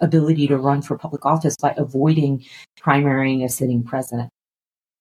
ability 0.00 0.46
to 0.48 0.58
run 0.58 0.82
for 0.82 0.98
public 0.98 1.24
office 1.24 1.56
by 1.56 1.74
avoiding 1.76 2.44
primarying 2.80 3.44
a 3.44 3.48
sitting 3.48 3.82
president. 3.82 4.28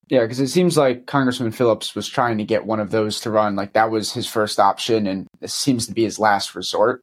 Yeah, 0.10 0.22
because 0.22 0.40
it 0.40 0.50
seems 0.50 0.78
like 0.78 1.06
Congressman 1.06 1.52
Phillips 1.52 1.96
was 1.96 2.08
trying 2.08 2.38
to 2.38 2.44
get 2.44 2.66
one 2.66 2.80
of 2.80 2.92
those 2.92 3.20
to 3.22 3.32
run. 3.32 3.56
Like 3.56 3.74
that 3.74 3.90
was 3.90 4.14
his 4.14 4.28
first 4.28 4.60
option, 4.60 5.08
and 5.08 5.28
this 5.40 5.54
seems 5.54 5.88
to 5.88 5.94
be 5.94 6.04
his 6.04 6.20
last 6.20 6.56
resort. 6.56 7.02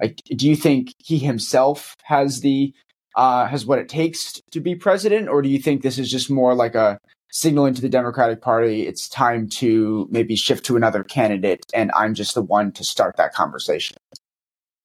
Like, 0.00 0.16
do 0.36 0.48
you 0.48 0.56
think 0.56 0.94
he 0.98 1.18
himself 1.18 1.94
has 2.04 2.40
the 2.40 2.72
uh, 3.16 3.46
has 3.46 3.66
what 3.66 3.78
it 3.78 3.88
takes 3.88 4.40
to 4.50 4.60
be 4.60 4.74
president, 4.74 5.28
or 5.28 5.42
do 5.42 5.48
you 5.48 5.58
think 5.58 5.82
this 5.82 5.98
is 5.98 6.10
just 6.10 6.30
more 6.30 6.54
like 6.54 6.74
a 6.74 6.98
signaling 7.32 7.74
to 7.74 7.80
the 7.80 7.88
Democratic 7.88 8.40
Party 8.40 8.86
it's 8.86 9.08
time 9.08 9.48
to 9.48 10.08
maybe 10.10 10.34
shift 10.36 10.64
to 10.66 10.76
another 10.76 11.04
candidate, 11.04 11.64
and 11.74 11.90
I'm 11.92 12.14
just 12.14 12.34
the 12.34 12.42
one 12.42 12.72
to 12.72 12.84
start 12.84 13.16
that 13.16 13.32
conversation? 13.32 13.96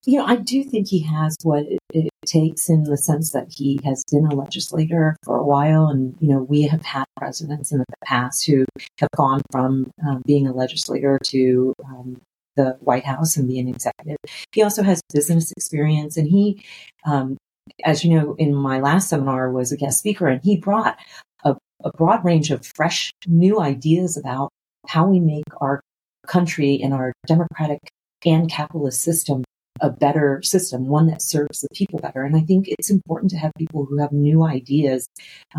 You 0.05 0.19
know, 0.19 0.25
I 0.25 0.35
do 0.35 0.63
think 0.63 0.87
he 0.87 0.99
has 1.01 1.35
what 1.43 1.63
it, 1.63 1.79
it, 1.93 2.09
takes 2.25 2.69
in 2.69 2.83
the 2.83 2.97
sense 2.97 3.31
that 3.31 3.47
he 3.49 3.79
has 3.83 4.03
been 4.11 4.25
a 4.25 4.35
legislator 4.35 5.15
for 5.23 5.37
a 5.37 5.43
while. 5.43 5.87
And, 5.87 6.15
you 6.19 6.29
know, 6.29 6.43
we 6.43 6.63
have 6.63 6.83
had 6.83 7.05
presidents 7.17 7.71
in 7.71 7.79
the 7.79 7.85
past 8.03 8.45
who 8.45 8.65
have 8.99 9.09
gone 9.15 9.41
from 9.51 9.91
um, 10.07 10.21
being 10.25 10.47
a 10.47 10.53
legislator 10.53 11.19
to 11.25 11.73
um, 11.85 12.21
the 12.55 12.77
White 12.79 13.05
House 13.05 13.37
and 13.37 13.47
being 13.47 13.67
an 13.67 13.75
executive. 13.75 14.17
He 14.51 14.63
also 14.63 14.83
has 14.83 15.01
business 15.13 15.51
experience 15.51 16.17
and 16.17 16.27
he, 16.27 16.63
um, 17.05 17.37
as 17.83 18.03
you 18.03 18.15
know, 18.15 18.35
in 18.35 18.53
my 18.53 18.79
last 18.79 19.09
seminar 19.09 19.51
was 19.51 19.71
a 19.71 19.77
guest 19.77 19.99
speaker 19.99 20.27
and 20.27 20.41
he 20.43 20.57
brought 20.57 20.97
a, 21.43 21.55
a 21.83 21.91
broad 21.97 22.23
range 22.23 22.51
of 22.51 22.65
fresh 22.65 23.11
new 23.27 23.59
ideas 23.59 24.17
about 24.17 24.49
how 24.87 25.07
we 25.07 25.19
make 25.19 25.43
our 25.61 25.81
country 26.27 26.79
and 26.81 26.93
our 26.93 27.13
democratic 27.27 27.79
and 28.25 28.49
capitalist 28.49 29.01
system 29.01 29.43
a 29.81 29.89
better 29.89 30.41
system, 30.41 30.87
one 30.87 31.07
that 31.07 31.21
serves 31.21 31.61
the 31.61 31.67
people 31.73 31.99
better. 31.99 32.23
And 32.23 32.35
I 32.35 32.41
think 32.41 32.67
it's 32.67 32.89
important 32.89 33.31
to 33.31 33.37
have 33.37 33.51
people 33.57 33.85
who 33.85 33.97
have 33.99 34.11
new 34.11 34.43
ideas, 34.43 35.07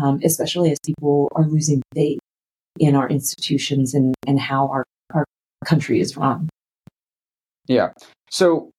um, 0.01 0.19
especially 0.23 0.71
as 0.71 0.79
people 0.85 1.29
are 1.35 1.45
losing 1.45 1.81
faith 1.93 2.19
in 2.79 2.95
our 2.95 3.07
institutions 3.09 3.93
and, 3.93 4.15
and 4.25 4.39
how 4.39 4.67
our, 4.69 4.83
our 5.13 5.25
country 5.65 5.99
is 5.99 6.17
run. 6.17 6.49
Yeah. 7.67 7.89
So 8.29 8.71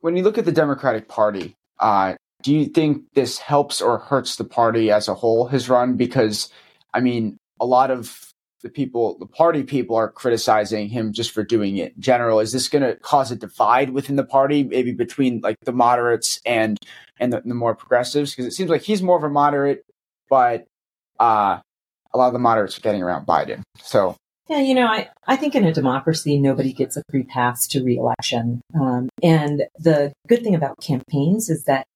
when 0.00 0.16
you 0.16 0.22
look 0.22 0.38
at 0.38 0.44
the 0.44 0.52
Democratic 0.52 1.08
Party, 1.08 1.54
uh, 1.80 2.14
do 2.42 2.54
you 2.54 2.66
think 2.66 3.02
this 3.14 3.38
helps 3.38 3.80
or 3.82 3.98
hurts 3.98 4.36
the 4.36 4.44
party 4.44 4.90
as 4.90 5.08
a 5.08 5.14
whole, 5.14 5.48
his 5.48 5.68
run? 5.68 5.96
Because, 5.96 6.50
I 6.94 7.00
mean, 7.00 7.36
a 7.60 7.66
lot 7.66 7.90
of 7.90 8.27
the 8.62 8.68
people, 8.68 9.18
the 9.18 9.26
party 9.26 9.62
people 9.62 9.96
are 9.96 10.10
criticizing 10.10 10.88
him 10.88 11.12
just 11.12 11.30
for 11.30 11.44
doing 11.44 11.76
it 11.76 11.94
in 11.94 12.00
general. 12.00 12.40
Is 12.40 12.52
this 12.52 12.68
going 12.68 12.82
to 12.82 12.96
cause 12.96 13.30
a 13.30 13.36
divide 13.36 13.90
within 13.90 14.16
the 14.16 14.24
party, 14.24 14.64
maybe 14.64 14.92
between 14.92 15.40
like 15.40 15.56
the 15.64 15.72
moderates 15.72 16.40
and 16.44 16.76
and 17.20 17.32
the, 17.32 17.40
the 17.44 17.54
more 17.54 17.74
progressives? 17.74 18.32
Because 18.32 18.46
it 18.46 18.52
seems 18.52 18.70
like 18.70 18.82
he's 18.82 19.02
more 19.02 19.16
of 19.16 19.24
a 19.24 19.30
moderate, 19.30 19.84
but 20.28 20.66
uh, 21.20 21.58
a 22.12 22.18
lot 22.18 22.28
of 22.28 22.32
the 22.32 22.38
moderates 22.38 22.76
are 22.78 22.82
getting 22.82 23.02
around 23.02 23.26
Biden. 23.26 23.62
So 23.78 24.16
yeah, 24.48 24.60
you 24.60 24.74
know, 24.74 24.86
I, 24.86 25.10
I 25.26 25.36
think 25.36 25.54
in 25.54 25.64
a 25.64 25.72
democracy, 25.72 26.38
nobody 26.38 26.72
gets 26.72 26.96
a 26.96 27.02
free 27.10 27.24
pass 27.24 27.66
to 27.68 27.84
reelection. 27.84 28.62
Um, 28.74 29.10
and 29.22 29.64
the 29.78 30.12
good 30.26 30.42
thing 30.42 30.54
about 30.54 30.80
campaigns 30.80 31.50
is 31.50 31.64
that 31.64 31.86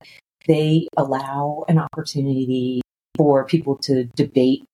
they 0.47 0.87
allow 0.97 1.65
an 1.69 1.79
opportunity 1.79 2.83
for 3.17 3.45
people 3.47 3.77
to 3.77 4.05
debate 4.17 4.65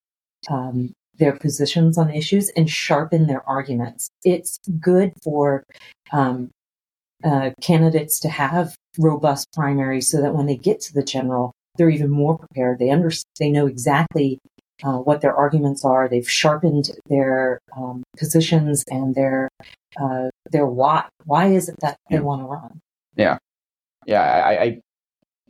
um, 0.50 0.92
their 1.18 1.37
positions 1.37 1.98
on 1.98 2.10
issues 2.10 2.50
and 2.50 2.70
sharpen 2.70 3.26
their 3.26 3.48
arguments. 3.48 4.10
It's 4.25 4.58
good 4.80 5.12
for 5.22 5.64
um, 6.12 6.50
uh, 7.25 7.50
candidates 7.60 8.20
to 8.20 8.28
have 8.28 8.76
robust 8.98 9.48
primaries 9.52 10.10
so 10.10 10.20
that 10.20 10.34
when 10.34 10.46
they 10.46 10.56
get 10.56 10.80
to 10.80 10.94
the 10.94 11.02
general, 11.02 11.52
they're 11.76 11.90
even 11.90 12.10
more 12.10 12.38
prepared. 12.38 12.78
They 12.78 12.90
understand, 12.90 13.25
they 13.38 13.50
know 13.50 13.66
exactly 13.66 14.38
uh, 14.82 14.98
what 14.98 15.20
their 15.20 15.34
arguments 15.34 15.84
are. 15.84 16.08
They've 16.08 16.28
sharpened 16.28 16.90
their 17.08 17.60
um, 17.76 18.02
positions 18.16 18.84
and 18.88 19.14
their 19.14 19.48
uh, 20.00 20.28
their 20.50 20.66
why. 20.66 21.08
Why 21.25 21.46
is 21.46 21.68
it 21.68 21.76
that 21.80 21.96
they 22.10 22.20
want 22.20 22.42
to 22.42 22.46
run? 22.46 22.80
Yeah, 23.16 23.38
yeah. 24.06 24.22
I, 24.22 24.62
I 24.62 24.80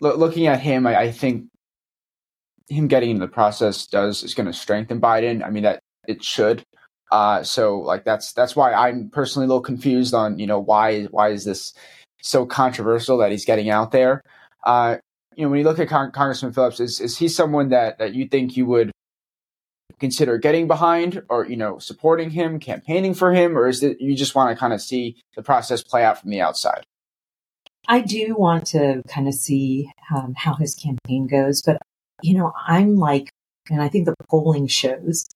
looking 0.00 0.46
at 0.46 0.60
him, 0.60 0.86
I, 0.86 0.96
I 0.96 1.12
think 1.12 1.46
him 2.68 2.88
getting 2.88 3.10
into 3.10 3.26
the 3.26 3.32
process 3.32 3.86
does 3.86 4.22
is 4.22 4.34
going 4.34 4.46
to 4.46 4.52
strengthen 4.52 5.00
Biden. 5.00 5.44
I 5.44 5.50
mean 5.50 5.62
that 5.62 5.80
it 6.06 6.22
should. 6.22 6.64
Uh, 7.10 7.42
so 7.42 7.78
like 7.78 8.04
that's 8.04 8.32
that's 8.32 8.54
why 8.54 8.72
I'm 8.72 9.10
personally 9.10 9.46
a 9.46 9.48
little 9.48 9.62
confused 9.62 10.14
on 10.14 10.38
you 10.38 10.46
know 10.46 10.58
why 10.58 11.04
why 11.04 11.30
is 11.30 11.44
this 11.44 11.72
so 12.22 12.44
controversial 12.44 13.18
that 13.18 13.30
he's 13.30 13.44
getting 13.44 13.70
out 13.70 13.92
there. 13.92 14.22
Uh, 14.64 14.96
you 15.34 15.44
know 15.44 15.50
when 15.50 15.58
you 15.58 15.64
look 15.64 15.78
at 15.78 15.88
Con- 15.88 16.12
Congressman 16.12 16.52
Phillips, 16.52 16.80
is 16.80 17.00
is 17.00 17.16
he 17.16 17.28
someone 17.28 17.70
that 17.70 17.98
that 17.98 18.14
you 18.14 18.26
think 18.26 18.56
you 18.56 18.66
would 18.66 18.90
consider 19.98 20.38
getting 20.38 20.66
behind 20.66 21.22
or 21.28 21.46
you 21.46 21.56
know 21.56 21.78
supporting 21.78 22.30
him, 22.30 22.58
campaigning 22.58 23.14
for 23.14 23.32
him, 23.32 23.56
or 23.56 23.68
is 23.68 23.82
it 23.82 24.00
you 24.00 24.14
just 24.14 24.34
want 24.34 24.50
to 24.50 24.58
kind 24.58 24.72
of 24.72 24.82
see 24.82 25.16
the 25.34 25.42
process 25.42 25.82
play 25.82 26.04
out 26.04 26.20
from 26.20 26.30
the 26.30 26.40
outside? 26.40 26.84
I 27.86 28.00
do 28.00 28.34
want 28.36 28.66
to 28.68 29.02
kind 29.08 29.28
of 29.28 29.34
see 29.34 29.90
um, 30.14 30.34
how 30.36 30.54
his 30.54 30.74
campaign 30.74 31.26
goes, 31.26 31.62
but 31.64 31.80
you 32.22 32.36
know, 32.36 32.52
I'm 32.66 32.96
like, 32.96 33.30
and 33.70 33.82
I 33.82 33.88
think 33.88 34.06
the 34.06 34.14
polling 34.28 34.66
shows 34.66 35.26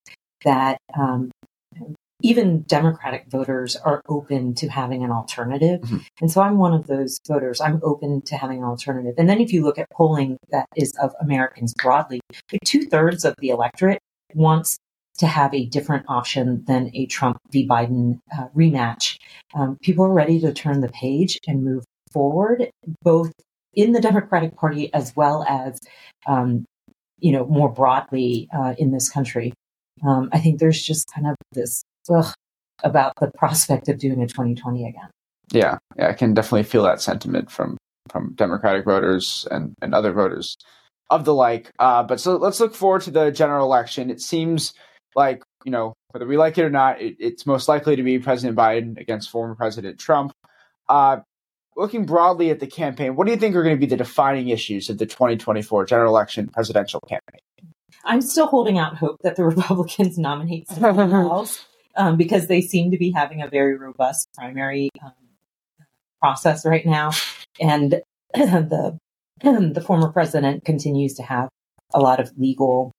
that 0.43 0.77
um, 0.97 1.31
even 2.23 2.63
Democratic 2.63 3.25
voters 3.29 3.75
are 3.75 4.01
open 4.07 4.55
to 4.55 4.69
having 4.69 5.03
an 5.03 5.11
alternative. 5.11 5.81
Mm-hmm. 5.81 5.97
And 6.21 6.31
so 6.31 6.41
I'm 6.41 6.57
one 6.57 6.73
of 6.73 6.87
those 6.87 7.19
voters. 7.27 7.59
I'm 7.59 7.81
open 7.83 8.21
to 8.23 8.37
having 8.37 8.59
an 8.59 8.63
alternative. 8.63 9.15
And 9.17 9.29
then 9.29 9.41
if 9.41 9.51
you 9.51 9.63
look 9.63 9.77
at 9.77 9.89
polling 9.91 10.37
that 10.49 10.65
is 10.75 10.93
of 11.01 11.13
Americans 11.21 11.73
broadly, 11.73 12.21
like 12.51 12.61
two 12.65 12.85
thirds 12.85 13.25
of 13.25 13.35
the 13.39 13.49
electorate 13.49 13.99
wants 14.33 14.77
to 15.19 15.27
have 15.27 15.53
a 15.53 15.65
different 15.65 16.05
option 16.07 16.63
than 16.65 16.89
a 16.93 17.05
Trump 17.05 17.37
v. 17.51 17.67
Biden 17.67 18.19
uh, 18.35 18.47
rematch. 18.55 19.17
Um, 19.53 19.77
people 19.81 20.05
are 20.05 20.13
ready 20.13 20.39
to 20.39 20.53
turn 20.53 20.81
the 20.81 20.89
page 20.89 21.37
and 21.45 21.63
move 21.63 21.83
forward, 22.11 22.69
both 23.03 23.31
in 23.73 23.91
the 23.91 24.01
Democratic 24.01 24.55
Party 24.55 24.91
as 24.93 25.15
well 25.15 25.43
as 25.47 25.79
um, 26.25 26.65
you 27.19 27.31
know, 27.31 27.45
more 27.45 27.71
broadly 27.71 28.49
uh, 28.55 28.75
in 28.77 28.91
this 28.91 29.09
country. 29.09 29.53
Um, 30.05 30.29
I 30.31 30.39
think 30.39 30.59
there's 30.59 30.81
just 30.81 31.11
kind 31.13 31.27
of 31.27 31.35
this 31.51 31.83
ugh, 32.09 32.33
about 32.83 33.13
the 33.19 33.31
prospect 33.37 33.87
of 33.89 33.99
doing 33.99 34.21
a 34.21 34.27
2020 34.27 34.87
again. 34.87 35.09
Yeah, 35.51 35.77
yeah, 35.97 36.09
I 36.09 36.13
can 36.13 36.33
definitely 36.33 36.63
feel 36.63 36.83
that 36.83 37.01
sentiment 37.01 37.51
from 37.51 37.77
from 38.09 38.33
Democratic 38.35 38.85
voters 38.85 39.47
and, 39.49 39.73
and 39.81 39.95
other 39.95 40.11
voters 40.11 40.57
of 41.09 41.25
the 41.25 41.33
like. 41.33 41.71
Uh, 41.79 42.03
but 42.03 42.19
so 42.19 42.35
let's 42.35 42.59
look 42.59 42.75
forward 42.75 43.01
to 43.03 43.11
the 43.11 43.31
general 43.31 43.65
election. 43.65 44.09
It 44.09 44.21
seems 44.21 44.73
like 45.15 45.43
you 45.63 45.71
know 45.71 45.93
whether 46.11 46.25
we 46.25 46.37
like 46.37 46.57
it 46.57 46.63
or 46.63 46.69
not, 46.69 47.01
it, 47.01 47.15
it's 47.19 47.45
most 47.45 47.67
likely 47.67 47.95
to 47.95 48.03
be 48.03 48.19
President 48.19 48.57
Biden 48.57 48.99
against 48.99 49.29
former 49.29 49.55
President 49.55 49.99
Trump. 49.99 50.31
Uh, 50.89 51.17
looking 51.75 52.05
broadly 52.05 52.49
at 52.49 52.59
the 52.59 52.67
campaign, 52.67 53.15
what 53.15 53.25
do 53.25 53.31
you 53.31 53.37
think 53.37 53.55
are 53.55 53.63
going 53.63 53.75
to 53.75 53.79
be 53.79 53.85
the 53.85 53.97
defining 53.97 54.49
issues 54.49 54.89
of 54.89 54.97
the 54.97 55.05
2024 55.05 55.85
general 55.85 56.13
election 56.13 56.47
presidential 56.47 56.99
campaign? 57.01 57.39
I'm 58.05 58.21
still 58.21 58.47
holding 58.47 58.77
out 58.77 58.97
hope 58.97 59.21
that 59.23 59.35
the 59.35 59.43
Republicans 59.45 60.17
nominate 60.17 60.69
someone 60.69 61.11
else 61.13 61.65
um, 61.95 62.17
because 62.17 62.47
they 62.47 62.61
seem 62.61 62.91
to 62.91 62.97
be 62.97 63.11
having 63.11 63.41
a 63.41 63.47
very 63.47 63.77
robust 63.77 64.29
primary 64.33 64.89
um, 65.03 65.13
process 66.21 66.65
right 66.65 66.85
now, 66.85 67.11
and 67.59 68.01
the 68.33 68.97
the 69.41 69.83
former 69.85 70.09
president 70.09 70.63
continues 70.63 71.13
to 71.15 71.23
have 71.23 71.49
a 71.93 71.99
lot 71.99 72.19
of 72.19 72.31
legal 72.37 72.91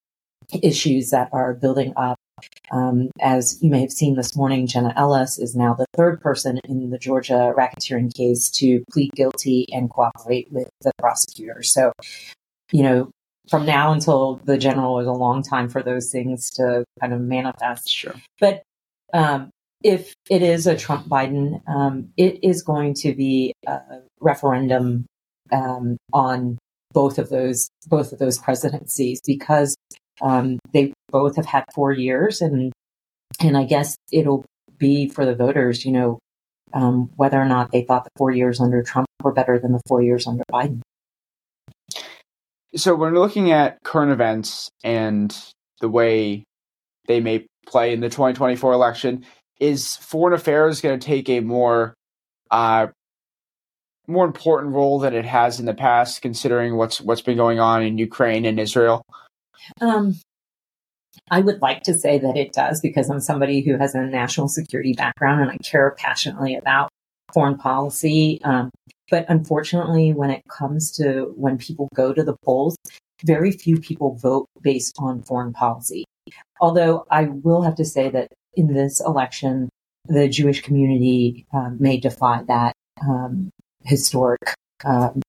issues 0.62 1.10
that 1.10 1.28
are 1.32 1.54
building 1.54 1.92
up 1.96 2.18
um, 2.70 3.10
as 3.20 3.58
you 3.62 3.70
may 3.70 3.80
have 3.80 3.92
seen 3.92 4.16
this 4.16 4.36
morning, 4.36 4.66
Jenna 4.66 4.92
Ellis 4.96 5.38
is 5.38 5.54
now 5.54 5.74
the 5.74 5.86
third 5.94 6.20
person 6.20 6.58
in 6.68 6.90
the 6.90 6.98
Georgia 6.98 7.52
racketeering 7.56 8.14
case 8.14 8.50
to 8.52 8.82
plead 8.90 9.10
guilty 9.14 9.66
and 9.72 9.90
cooperate 9.90 10.50
with 10.50 10.68
the 10.80 10.92
prosecutor. 10.98 11.62
So, 11.62 11.92
you 12.72 12.82
know, 12.82 13.10
from 13.48 13.66
now 13.66 13.92
until 13.92 14.36
the 14.44 14.56
general 14.56 14.98
is 15.00 15.06
a 15.06 15.12
long 15.12 15.42
time 15.42 15.68
for 15.68 15.82
those 15.82 16.10
things 16.10 16.50
to 16.52 16.84
kind 17.00 17.12
of 17.12 17.20
manifest. 17.20 17.88
Sure. 17.88 18.14
But 18.40 18.62
um, 19.12 19.50
if 19.82 20.14
it 20.30 20.42
is 20.42 20.66
a 20.66 20.76
Trump 20.76 21.06
Biden, 21.06 21.60
um, 21.68 22.08
it 22.16 22.42
is 22.42 22.62
going 22.62 22.94
to 22.94 23.14
be 23.14 23.52
a 23.66 23.78
referendum 24.20 25.06
um, 25.52 25.98
on 26.12 26.58
both 26.92 27.18
of 27.18 27.28
those 27.28 27.68
both 27.88 28.12
of 28.12 28.18
those 28.18 28.38
presidencies 28.38 29.20
because 29.26 29.76
um, 30.20 30.58
they 30.72 30.92
both 31.10 31.36
have 31.36 31.46
had 31.46 31.64
four 31.74 31.92
years, 31.92 32.40
and 32.40 32.72
and 33.40 33.56
I 33.56 33.64
guess 33.64 33.96
it'll 34.12 34.44
be 34.78 35.08
for 35.08 35.24
the 35.24 35.34
voters, 35.34 35.84
you 35.84 35.92
know, 35.92 36.18
um, 36.72 37.10
whether 37.16 37.40
or 37.40 37.46
not 37.46 37.72
they 37.72 37.82
thought 37.82 38.04
the 38.04 38.10
four 38.16 38.30
years 38.30 38.60
under 38.60 38.82
Trump 38.82 39.06
were 39.22 39.32
better 39.32 39.58
than 39.58 39.72
the 39.72 39.80
four 39.86 40.02
years 40.02 40.26
under 40.26 40.44
Biden. 40.52 40.80
So 42.76 42.94
when 42.94 43.12
we're 43.12 43.20
looking 43.20 43.52
at 43.52 43.78
current 43.84 44.10
events 44.10 44.68
and 44.82 45.36
the 45.80 45.88
way 45.88 46.44
they 47.06 47.20
may 47.20 47.46
play 47.66 47.92
in 47.92 48.00
the 48.00 48.08
2024 48.08 48.72
election, 48.72 49.24
is 49.60 49.96
foreign 49.96 50.34
affairs 50.34 50.80
going 50.80 50.98
to 50.98 51.06
take 51.06 51.28
a 51.28 51.40
more 51.40 51.94
uh, 52.50 52.88
more 54.06 54.26
important 54.26 54.74
role 54.74 54.98
than 54.98 55.14
it 55.14 55.24
has 55.24 55.60
in 55.60 55.66
the 55.66 55.74
past, 55.74 56.22
considering 56.22 56.76
what's 56.76 57.00
what's 57.00 57.22
been 57.22 57.36
going 57.36 57.60
on 57.60 57.82
in 57.82 57.98
Ukraine 57.98 58.44
and 58.44 58.58
Israel? 58.60 59.02
Um, 59.80 60.14
I 61.30 61.40
would 61.40 61.62
like 61.62 61.82
to 61.84 61.94
say 61.94 62.18
that 62.18 62.36
it 62.36 62.52
does 62.52 62.80
because 62.80 63.08
I'm 63.08 63.20
somebody 63.20 63.62
who 63.62 63.76
has 63.78 63.94
a 63.94 64.02
national 64.02 64.48
security 64.48 64.92
background 64.92 65.42
and 65.42 65.50
I 65.50 65.56
care 65.58 65.94
passionately 65.96 66.54
about 66.54 66.90
foreign 67.32 67.56
policy. 67.56 68.40
Um, 68.44 68.70
but 69.10 69.26
unfortunately, 69.28 70.12
when 70.12 70.30
it 70.30 70.42
comes 70.48 70.90
to 70.92 71.32
when 71.36 71.58
people 71.58 71.88
go 71.94 72.12
to 72.12 72.22
the 72.22 72.36
polls, 72.44 72.76
very 73.24 73.52
few 73.52 73.78
people 73.78 74.16
vote 74.16 74.46
based 74.62 74.96
on 74.98 75.22
foreign 75.22 75.52
policy. 75.52 76.04
Although 76.60 77.06
I 77.10 77.24
will 77.24 77.62
have 77.62 77.74
to 77.76 77.84
say 77.84 78.10
that 78.10 78.28
in 78.54 78.72
this 78.72 79.00
election, 79.00 79.68
the 80.06 80.28
Jewish 80.28 80.62
community 80.62 81.46
um, 81.52 81.76
may 81.80 81.98
defy 81.98 82.42
that 82.48 82.74
um, 83.06 83.50
historic 83.84 84.40
um, 84.84 85.22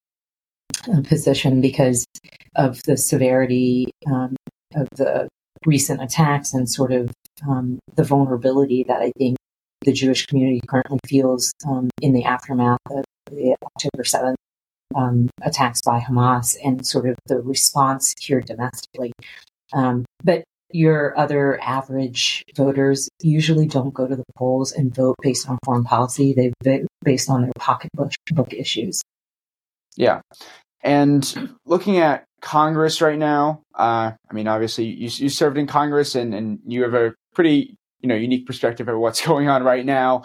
position 1.04 1.60
because 1.60 2.06
of 2.54 2.82
the 2.84 2.96
severity 2.96 3.90
um, 4.06 4.36
of 4.74 4.88
the 4.96 5.28
recent 5.64 6.02
attacks 6.02 6.52
and 6.52 6.68
sort 6.68 6.92
of 6.92 7.10
um, 7.48 7.78
the 7.96 8.04
vulnerability 8.04 8.84
that 8.84 9.00
I 9.00 9.12
think 9.18 9.36
the 9.82 9.92
Jewish 9.92 10.26
community 10.26 10.60
currently 10.66 10.98
feels 11.06 11.52
um, 11.68 11.90
in 12.00 12.12
the 12.12 12.24
aftermath 12.24 12.78
of 12.90 13.04
the 13.30 13.56
October 13.62 14.02
7th 14.02 14.36
um, 14.94 15.28
attacks 15.42 15.80
by 15.82 16.00
Hamas 16.00 16.56
and 16.64 16.86
sort 16.86 17.08
of 17.08 17.16
the 17.26 17.40
response 17.40 18.14
here 18.20 18.40
domestically. 18.40 19.12
Um, 19.72 20.04
but 20.22 20.44
your 20.72 21.16
other 21.18 21.60
average 21.62 22.44
voters 22.56 23.08
usually 23.22 23.66
don't 23.66 23.94
go 23.94 24.06
to 24.06 24.16
the 24.16 24.24
polls 24.36 24.72
and 24.72 24.94
vote 24.94 25.16
based 25.22 25.48
on 25.48 25.58
foreign 25.64 25.84
policy. 25.84 26.32
They 26.32 26.52
vote 26.64 26.86
based 27.04 27.30
on 27.30 27.42
their 27.42 27.52
pocketbook 27.58 28.52
issues. 28.52 29.02
Yeah. 29.96 30.20
And 30.82 31.56
looking 31.64 31.98
at 31.98 32.24
Congress 32.40 33.00
right 33.00 33.18
now, 33.18 33.62
uh, 33.74 34.12
I 34.30 34.34
mean, 34.34 34.46
obviously 34.46 34.84
you, 34.84 35.08
you 35.12 35.28
served 35.28 35.58
in 35.58 35.66
Congress 35.66 36.14
and, 36.14 36.34
and 36.34 36.58
you 36.66 36.82
have 36.82 36.94
a 36.94 37.14
pretty 37.34 37.76
you 38.00 38.08
know 38.08 38.14
unique 38.14 38.46
perspective 38.46 38.88
of 38.88 38.98
what's 38.98 39.24
going 39.26 39.48
on 39.48 39.62
right 39.62 39.84
now. 39.84 40.24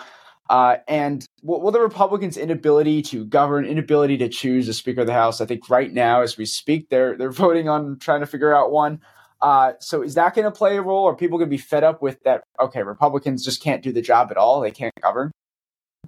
Uh, 0.50 0.78
and 0.88 1.26
will, 1.44 1.72
the 1.72 1.80
Republicans' 1.80 2.36
inability 2.36 3.02
to 3.02 3.26
govern, 3.26 3.66
inability 3.66 4.18
to 4.18 4.28
choose 4.28 4.68
a 4.68 4.74
Speaker 4.74 5.02
of 5.02 5.08
the 5.08 5.14
House, 5.14 5.40
I 5.40 5.46
think 5.46 5.70
right 5.70 5.92
now 5.92 6.22
as 6.22 6.38
we 6.38 6.46
speak, 6.46 6.90
they're 6.90 7.18
they're 7.18 7.32
voting 7.32 7.70
on 7.70 7.98
trying 8.00 8.20
to 8.20 8.26
figure 8.26 8.54
out 8.54 8.72
one. 8.72 9.00
Uh, 9.42 9.74
so 9.80 10.04
is 10.04 10.14
that 10.16 10.36
going 10.36 10.46
to 10.46 10.52
play 10.52 10.78
a 10.78 10.82
role? 10.82 11.06
Are 11.06 11.16
people 11.16 11.38
going 11.38 11.50
to 11.50 11.56
be 11.56 11.58
fed 11.58 11.84
up 11.84 12.02
with 12.02 12.22
that? 12.24 12.44
Okay, 12.60 12.84
Republicans 12.84 13.44
just 13.44 13.64
can't 13.64 13.82
do 13.82 13.92
the 13.92 14.02
job 14.02 14.30
at 14.30 14.38
all; 14.38 14.60
they 14.60 14.72
can't 14.72 14.94
govern. 15.02 15.32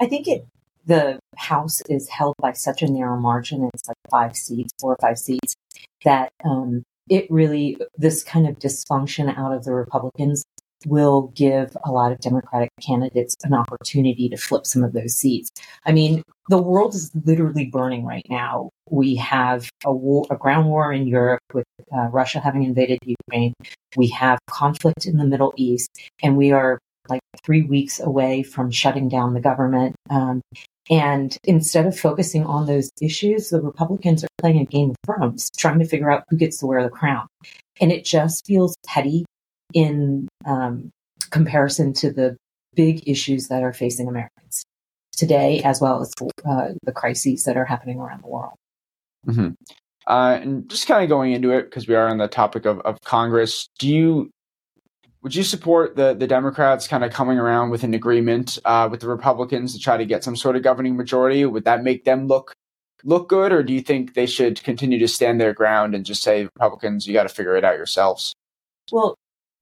I 0.02 0.08
think 0.08 0.28
it. 0.28 0.46
The 0.86 1.20
House 1.38 1.82
is 1.90 2.10
held 2.10 2.36
by 2.40 2.54
such 2.54 2.82
a 2.82 2.92
narrow 2.92 3.20
margin; 3.20 3.70
it's 3.74 3.88
like 3.88 3.98
five 4.12 4.36
seats, 4.36 4.74
four 4.80 4.94
or 4.94 4.98
five 5.02 5.18
seats, 5.18 5.56
that 6.04 6.32
um, 6.44 6.84
it 7.10 7.30
really 7.30 7.78
this 7.98 8.24
kind 8.24 8.48
of 8.48 8.60
dysfunction 8.60 9.36
out 9.38 9.54
of 9.54 9.64
the 9.64 9.74
Republicans 9.74 10.44
will 10.86 11.32
give 11.36 11.76
a 11.86 11.92
lot 11.92 12.12
of 12.12 12.20
Democratic 12.20 12.70
candidates 12.86 13.36
an 13.44 13.54
opportunity 13.54 14.30
to 14.30 14.38
flip 14.38 14.66
some 14.66 14.84
of 14.84 14.94
those 14.94 15.16
seats. 15.16 15.50
I 15.86 15.92
mean, 15.92 16.24
the 16.50 16.62
world 16.62 16.94
is 16.94 17.12
literally 17.26 17.66
burning 17.66 18.06
right 18.06 18.26
now. 18.30 18.70
We 18.90 19.16
have 19.16 19.70
a, 19.86 19.94
war, 19.94 20.26
a 20.30 20.36
ground 20.36 20.68
war 20.68 20.92
in 20.92 21.08
Europe 21.08 21.42
with 21.54 21.66
uh, 21.96 22.08
Russia 22.08 22.40
having 22.40 22.64
invaded 22.64 23.00
Ukraine. 23.06 23.54
We 23.96 24.08
have 24.10 24.40
conflict 24.48 25.06
in 25.06 25.18
the 25.18 25.26
Middle 25.26 25.54
East, 25.56 25.90
and 26.22 26.36
we 26.36 26.52
are 26.52 26.80
like 27.10 27.22
three 27.44 27.64
weeks 27.64 28.00
away 28.00 28.44
from 28.44 28.72
shutting 28.72 29.10
down 29.10 29.34
the 29.34 29.42
government. 29.42 29.96
Um, 30.10 30.42
and 30.90 31.38
instead 31.46 31.86
of 31.86 31.98
focusing 31.98 32.46
on 32.46 32.66
those 32.66 32.92
issues, 33.02 33.50
the 33.50 33.62
Republicans 33.62 34.24
are 34.24 34.30
playing 34.38 34.60
a 34.60 34.66
game 34.66 34.92
of 34.92 34.96
thrones, 35.06 35.50
trying 35.58 35.80
to 35.80 35.86
figure 35.86 36.12
out 36.12 36.26
who 36.30 36.36
gets 36.36 36.58
to 36.58 36.66
wear 36.66 36.84
the 36.84 36.90
crown. 36.90 37.28
And 37.80 37.92
it 37.92 38.04
just 38.04 38.46
feels 38.46 38.76
petty 38.86 39.26
in 39.74 40.28
um, 40.46 40.92
comparison 41.30 41.94
to 41.94 42.12
the 42.12 42.38
big 42.76 43.08
issues 43.08 43.48
that 43.48 43.64
are 43.64 43.74
facing 43.74 44.08
Americans 44.08 44.64
today, 45.16 45.62
as 45.64 45.80
well 45.80 46.02
as 46.02 46.12
uh, 46.46 46.70
the 46.84 46.92
crises 46.92 47.44
that 47.46 47.56
are 47.56 47.66
happening 47.66 48.00
around 48.00 48.24
the 48.24 48.28
world. 48.28 48.56
Mm-hmm. 49.28 49.52
Uh, 50.06 50.40
and 50.42 50.70
just 50.70 50.88
kind 50.88 51.02
of 51.02 51.10
going 51.10 51.32
into 51.32 51.52
it 51.52 51.64
because 51.64 51.88
we 51.88 51.96
are 51.96 52.10
on 52.10 52.18
the 52.18 52.28
topic 52.28 52.66
of, 52.66 52.80
of 52.82 53.00
Congress, 53.06 53.70
do 53.80 53.88
you 53.88 54.30
would 55.24 55.34
you 55.34 55.44
support 55.44 55.96
the 55.96 56.14
the 56.14 56.28
Democrats 56.28 56.88
kind 56.88 57.04
of 57.04 57.12
coming 57.12 57.40
around 57.40 57.70
with 57.70 57.84
an 57.84 57.94
agreement 57.94 58.60
uh, 58.66 58.88
with 58.92 59.00
the 59.00 59.08
Republicans 59.08 59.74
to 59.74 59.80
try 59.80 59.98
to 59.98 60.06
get 60.06 60.24
some 60.24 60.36
sort 60.36 60.56
of 60.56 60.62
governing 60.62 60.96
majority? 60.96 61.46
Would 61.46 61.64
that 61.64 61.84
make 61.84 62.04
them 62.04 62.28
look 62.28 62.54
look 63.04 63.30
good, 63.30 63.52
or 63.52 63.64
do 63.64 63.74
you 63.74 63.82
think 63.82 64.14
they 64.14 64.26
should 64.26 64.62
continue 64.64 65.00
to 65.00 65.08
stand 65.08 65.40
their 65.40 65.54
ground 65.54 65.96
and 65.96 66.06
just 66.06 66.24
say 66.24 66.44
Republicans, 66.44 67.08
you 67.08 67.14
got 67.14 67.24
to 67.24 67.34
figure 67.34 67.56
it 67.56 67.64
out 67.64 67.78
yourselves? 67.78 68.34
Well, 68.92 69.16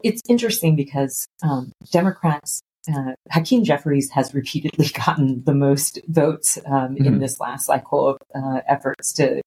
it's 0.03 0.21
interesting 0.27 0.75
because 0.75 1.27
um, 1.43 1.71
Democrats, 1.91 2.61
uh, 2.91 3.13
Hakeem 3.29 3.63
Jeffries 3.63 4.09
has 4.11 4.33
repeatedly 4.33 4.87
gotten 5.05 5.43
the 5.43 5.53
most 5.53 5.99
votes 6.07 6.57
um, 6.65 6.95
mm-hmm. 6.95 7.05
in 7.05 7.19
this 7.19 7.39
last 7.39 7.65
cycle 7.65 8.09
of 8.09 8.17
uh, 8.35 8.61
efforts 8.67 9.13
to 9.13 9.41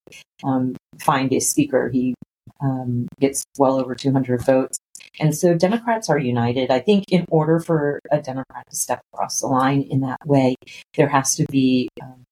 um, 0.44 0.76
find 1.00 1.32
a 1.32 1.40
speaker. 1.40 1.88
He 1.88 2.14
um, 2.60 3.08
gets 3.20 3.44
well 3.58 3.78
over 3.78 3.94
200 3.94 4.44
votes. 4.44 4.78
And 5.20 5.36
so 5.36 5.54
Democrats 5.54 6.10
are 6.10 6.18
united. 6.18 6.70
I 6.70 6.80
think 6.80 7.04
in 7.08 7.24
order 7.28 7.60
for 7.60 8.00
a 8.10 8.20
Democrat 8.20 8.64
to 8.70 8.76
step 8.76 9.00
across 9.12 9.40
the 9.40 9.46
line 9.46 9.82
in 9.82 10.00
that 10.00 10.18
way, 10.26 10.56
there 10.96 11.08
has 11.08 11.36
to 11.36 11.46
be 11.50 11.88
um, 12.02 12.24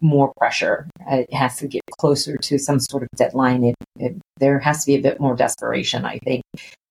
more 0.00 0.32
pressure. 0.36 0.88
It 1.08 1.32
has 1.32 1.56
to 1.58 1.68
get 1.68 1.82
closer 1.98 2.36
to 2.36 2.58
some 2.58 2.80
sort 2.80 3.02
of 3.02 3.08
deadline. 3.16 3.64
It, 3.64 3.74
it, 3.98 4.16
there 4.38 4.58
has 4.58 4.84
to 4.84 4.92
be 4.92 4.96
a 4.96 5.02
bit 5.02 5.20
more 5.20 5.34
desperation, 5.34 6.04
I 6.04 6.18
think, 6.18 6.42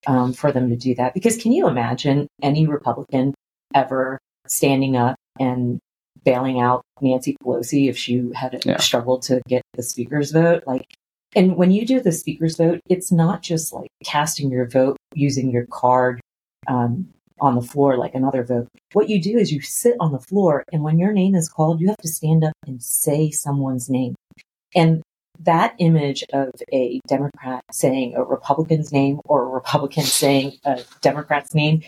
um, 0.07 0.33
for 0.33 0.51
them 0.51 0.69
to 0.69 0.75
do 0.75 0.95
that. 0.95 1.13
Because 1.13 1.37
can 1.37 1.51
you 1.51 1.67
imagine 1.67 2.27
any 2.41 2.65
Republican 2.65 3.33
ever 3.73 4.17
standing 4.47 4.95
up 4.95 5.15
and 5.39 5.79
bailing 6.23 6.59
out 6.59 6.81
Nancy 7.01 7.35
Pelosi 7.43 7.87
if 7.87 7.97
she 7.97 8.31
had 8.33 8.63
yeah. 8.65 8.77
struggled 8.77 9.21
to 9.23 9.41
get 9.47 9.61
the 9.73 9.83
speaker's 9.83 10.31
vote? 10.31 10.63
Like, 10.65 10.85
and 11.35 11.57
when 11.57 11.71
you 11.71 11.85
do 11.85 11.99
the 11.99 12.11
speaker's 12.11 12.57
vote, 12.57 12.79
it's 12.89 13.11
not 13.11 13.41
just 13.41 13.73
like 13.73 13.89
casting 14.03 14.49
your 14.49 14.67
vote 14.67 14.97
using 15.13 15.51
your 15.51 15.65
card 15.65 16.21
um, 16.67 17.09
on 17.41 17.55
the 17.55 17.61
floor 17.61 17.97
like 17.97 18.15
another 18.15 18.43
vote. 18.43 18.67
What 18.93 19.09
you 19.09 19.21
do 19.21 19.37
is 19.37 19.51
you 19.51 19.61
sit 19.61 19.95
on 19.99 20.13
the 20.13 20.19
floor, 20.19 20.63
and 20.71 20.83
when 20.83 20.97
your 20.97 21.11
name 21.11 21.35
is 21.35 21.49
called, 21.49 21.81
you 21.81 21.87
have 21.87 21.97
to 21.97 22.07
stand 22.07 22.43
up 22.43 22.53
and 22.65 22.81
say 22.81 23.29
someone's 23.31 23.89
name. 23.89 24.15
And 24.73 25.01
that 25.39 25.75
image 25.79 26.23
of 26.31 26.51
a 26.71 27.01
Democrat 27.07 27.63
saying 27.71 28.15
a 28.15 28.23
Republican's 28.23 28.93
name 28.93 29.19
or 29.25 29.43
a 29.43 29.49
Republican 29.49 30.03
saying 30.03 30.53
a 30.63 30.81
Democrat's 31.01 31.53
name 31.53 31.81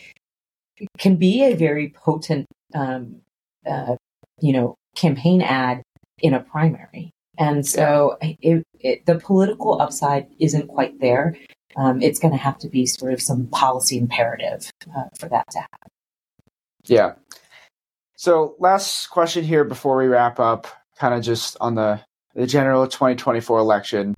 can 0.97 1.15
be 1.15 1.43
a 1.43 1.55
very 1.55 1.89
potent, 1.89 2.45
um, 2.75 3.21
uh, 3.65 3.95
you 4.41 4.51
know, 4.51 4.75
campaign 4.95 5.41
ad 5.41 5.81
in 6.19 6.33
a 6.33 6.39
primary. 6.39 7.11
And 7.37 7.65
so 7.65 8.17
it, 8.21 8.65
it, 8.79 9.05
the 9.05 9.19
political 9.19 9.81
upside 9.81 10.27
isn't 10.39 10.67
quite 10.67 10.99
there. 10.99 11.37
Um, 11.75 12.01
it's 12.01 12.19
going 12.19 12.33
to 12.33 12.39
have 12.39 12.57
to 12.59 12.69
be 12.69 12.85
sort 12.85 13.13
of 13.13 13.21
some 13.21 13.47
policy 13.47 13.97
imperative 13.97 14.71
uh, 14.95 15.03
for 15.19 15.29
that 15.29 15.49
to 15.51 15.59
happen. 15.59 15.91
Yeah. 16.85 17.13
So, 18.15 18.55
last 18.57 19.07
question 19.07 19.43
here 19.43 19.63
before 19.63 19.97
we 19.97 20.07
wrap 20.07 20.39
up, 20.39 20.65
kind 20.97 21.13
of 21.13 21.21
just 21.21 21.55
on 21.61 21.75
the 21.75 22.01
the 22.33 22.47
general 22.47 22.87
2024 22.87 23.59
election. 23.59 24.15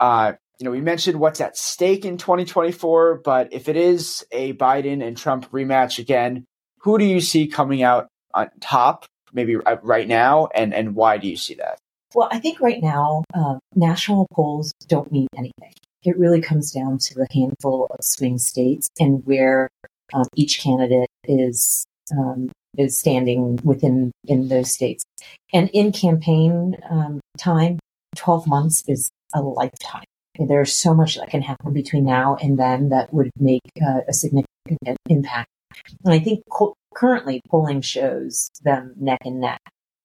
Uh, 0.00 0.32
you 0.58 0.64
know, 0.64 0.70
we 0.70 0.80
mentioned 0.80 1.18
what's 1.18 1.40
at 1.40 1.56
stake 1.56 2.04
in 2.04 2.16
2024, 2.16 3.22
but 3.24 3.52
if 3.52 3.68
it 3.68 3.76
is 3.76 4.24
a 4.30 4.52
Biden 4.54 5.04
and 5.04 5.16
Trump 5.16 5.50
rematch 5.50 5.98
again, 5.98 6.44
who 6.78 6.98
do 6.98 7.04
you 7.04 7.20
see 7.20 7.48
coming 7.48 7.82
out 7.82 8.08
on 8.32 8.48
top, 8.60 9.06
maybe 9.32 9.56
right 9.82 10.08
now, 10.08 10.48
and 10.54 10.72
and 10.72 10.94
why 10.94 11.18
do 11.18 11.28
you 11.28 11.36
see 11.36 11.54
that? 11.54 11.78
Well, 12.14 12.28
I 12.30 12.38
think 12.38 12.60
right 12.60 12.82
now, 12.82 13.24
uh, 13.34 13.58
national 13.74 14.26
polls 14.32 14.72
don't 14.88 15.10
mean 15.10 15.28
anything. 15.36 15.72
It 16.04 16.18
really 16.18 16.40
comes 16.40 16.72
down 16.72 16.98
to 16.98 17.22
a 17.22 17.32
handful 17.32 17.86
of 17.90 18.04
swing 18.04 18.38
states 18.38 18.88
and 18.98 19.24
where 19.24 19.68
um, 20.12 20.26
each 20.34 20.60
candidate 20.60 21.08
is 21.24 21.84
um, 22.16 22.50
is 22.76 22.98
standing 22.98 23.58
within 23.64 24.12
in 24.26 24.48
those 24.48 24.72
states. 24.72 25.04
And 25.52 25.70
in 25.70 25.92
campaign 25.92 26.76
um, 26.90 27.20
time, 27.38 27.78
12 28.16 28.46
months 28.46 28.82
is 28.88 29.10
a 29.34 29.40
lifetime. 29.40 30.04
And 30.38 30.48
there's 30.48 30.74
so 30.74 30.94
much 30.94 31.16
that 31.16 31.28
can 31.28 31.42
happen 31.42 31.72
between 31.72 32.04
now 32.04 32.36
and 32.40 32.58
then 32.58 32.88
that 32.88 33.12
would 33.12 33.30
make 33.38 33.60
uh, 33.80 34.00
a 34.08 34.12
significant 34.12 34.98
impact. 35.08 35.48
And 36.04 36.14
I 36.14 36.18
think 36.18 36.42
co- 36.50 36.74
currently 36.94 37.40
polling 37.48 37.82
shows 37.82 38.50
them 38.62 38.94
neck 38.98 39.20
and 39.24 39.40
neck 39.40 39.60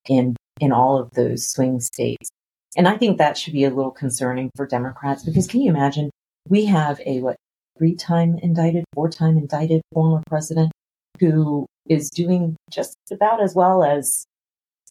in 0.08 0.36
in 0.60 0.72
all 0.72 0.98
of 0.98 1.12
those 1.12 1.48
swing 1.48 1.80
states. 1.80 2.30
And 2.76 2.88
I 2.88 2.98
think 2.98 3.18
that 3.18 3.38
should 3.38 3.54
be 3.54 3.64
a 3.64 3.70
little 3.70 3.92
concerning 3.92 4.52
for 4.56 4.68
Democrats 4.68 5.24
because 5.24 5.48
can 5.48 5.62
you 5.62 5.70
imagine 5.70 6.12
we 6.48 6.66
have 6.66 7.02
a 7.06 7.22
what 7.22 7.38
three 7.78 7.96
time 7.96 8.38
indicted, 8.42 8.84
four 8.94 9.10
time 9.10 9.38
indicted 9.38 9.82
former 9.94 10.22
president 10.28 10.72
who 11.20 11.66
is 11.88 12.10
doing 12.10 12.56
just 12.70 12.96
about 13.12 13.42
as 13.42 13.56
well 13.56 13.84
as 13.84 14.26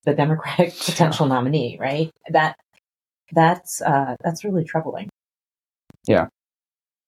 the 0.04 0.14
Democratic 0.14 0.74
potential 0.78 1.26
nominee, 1.26 1.76
right? 1.80 2.10
That 2.30 2.56
that's 3.32 3.82
uh, 3.82 4.16
that's 4.22 4.44
really 4.44 4.64
troubling. 4.64 5.08
Yeah. 6.06 6.28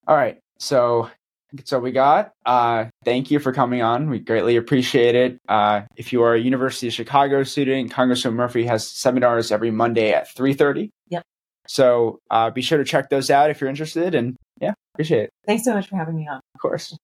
All 0.06 0.16
right. 0.16 0.38
So 0.58 1.10
that's 1.52 1.72
all 1.72 1.80
we 1.80 1.92
got. 1.92 2.32
Uh, 2.44 2.86
thank 3.04 3.30
you 3.30 3.38
for 3.38 3.52
coming 3.52 3.82
on. 3.82 4.10
We 4.10 4.18
greatly 4.18 4.56
appreciate 4.56 5.14
it. 5.14 5.38
Uh, 5.48 5.82
if 5.96 6.12
you 6.12 6.22
are 6.22 6.34
a 6.34 6.40
University 6.40 6.88
of 6.88 6.92
Chicago 6.94 7.42
student, 7.42 7.90
Congressman 7.90 8.34
Murphy 8.34 8.64
has 8.66 8.88
seminars 8.88 9.50
every 9.50 9.70
Monday 9.70 10.12
at 10.12 10.32
three 10.34 10.54
thirty. 10.54 10.90
Yep. 11.08 11.22
So 11.66 12.18
uh, 12.30 12.50
be 12.50 12.62
sure 12.62 12.78
to 12.78 12.84
check 12.84 13.10
those 13.10 13.30
out 13.30 13.50
if 13.50 13.60
you're 13.60 13.70
interested. 13.70 14.14
And 14.14 14.36
yeah, 14.60 14.74
appreciate 14.94 15.24
it. 15.24 15.30
Thanks 15.46 15.64
so 15.64 15.74
much 15.74 15.88
for 15.88 15.96
having 15.96 16.16
me 16.16 16.26
on. 16.28 16.40
Of 16.54 16.60
course. 16.60 16.96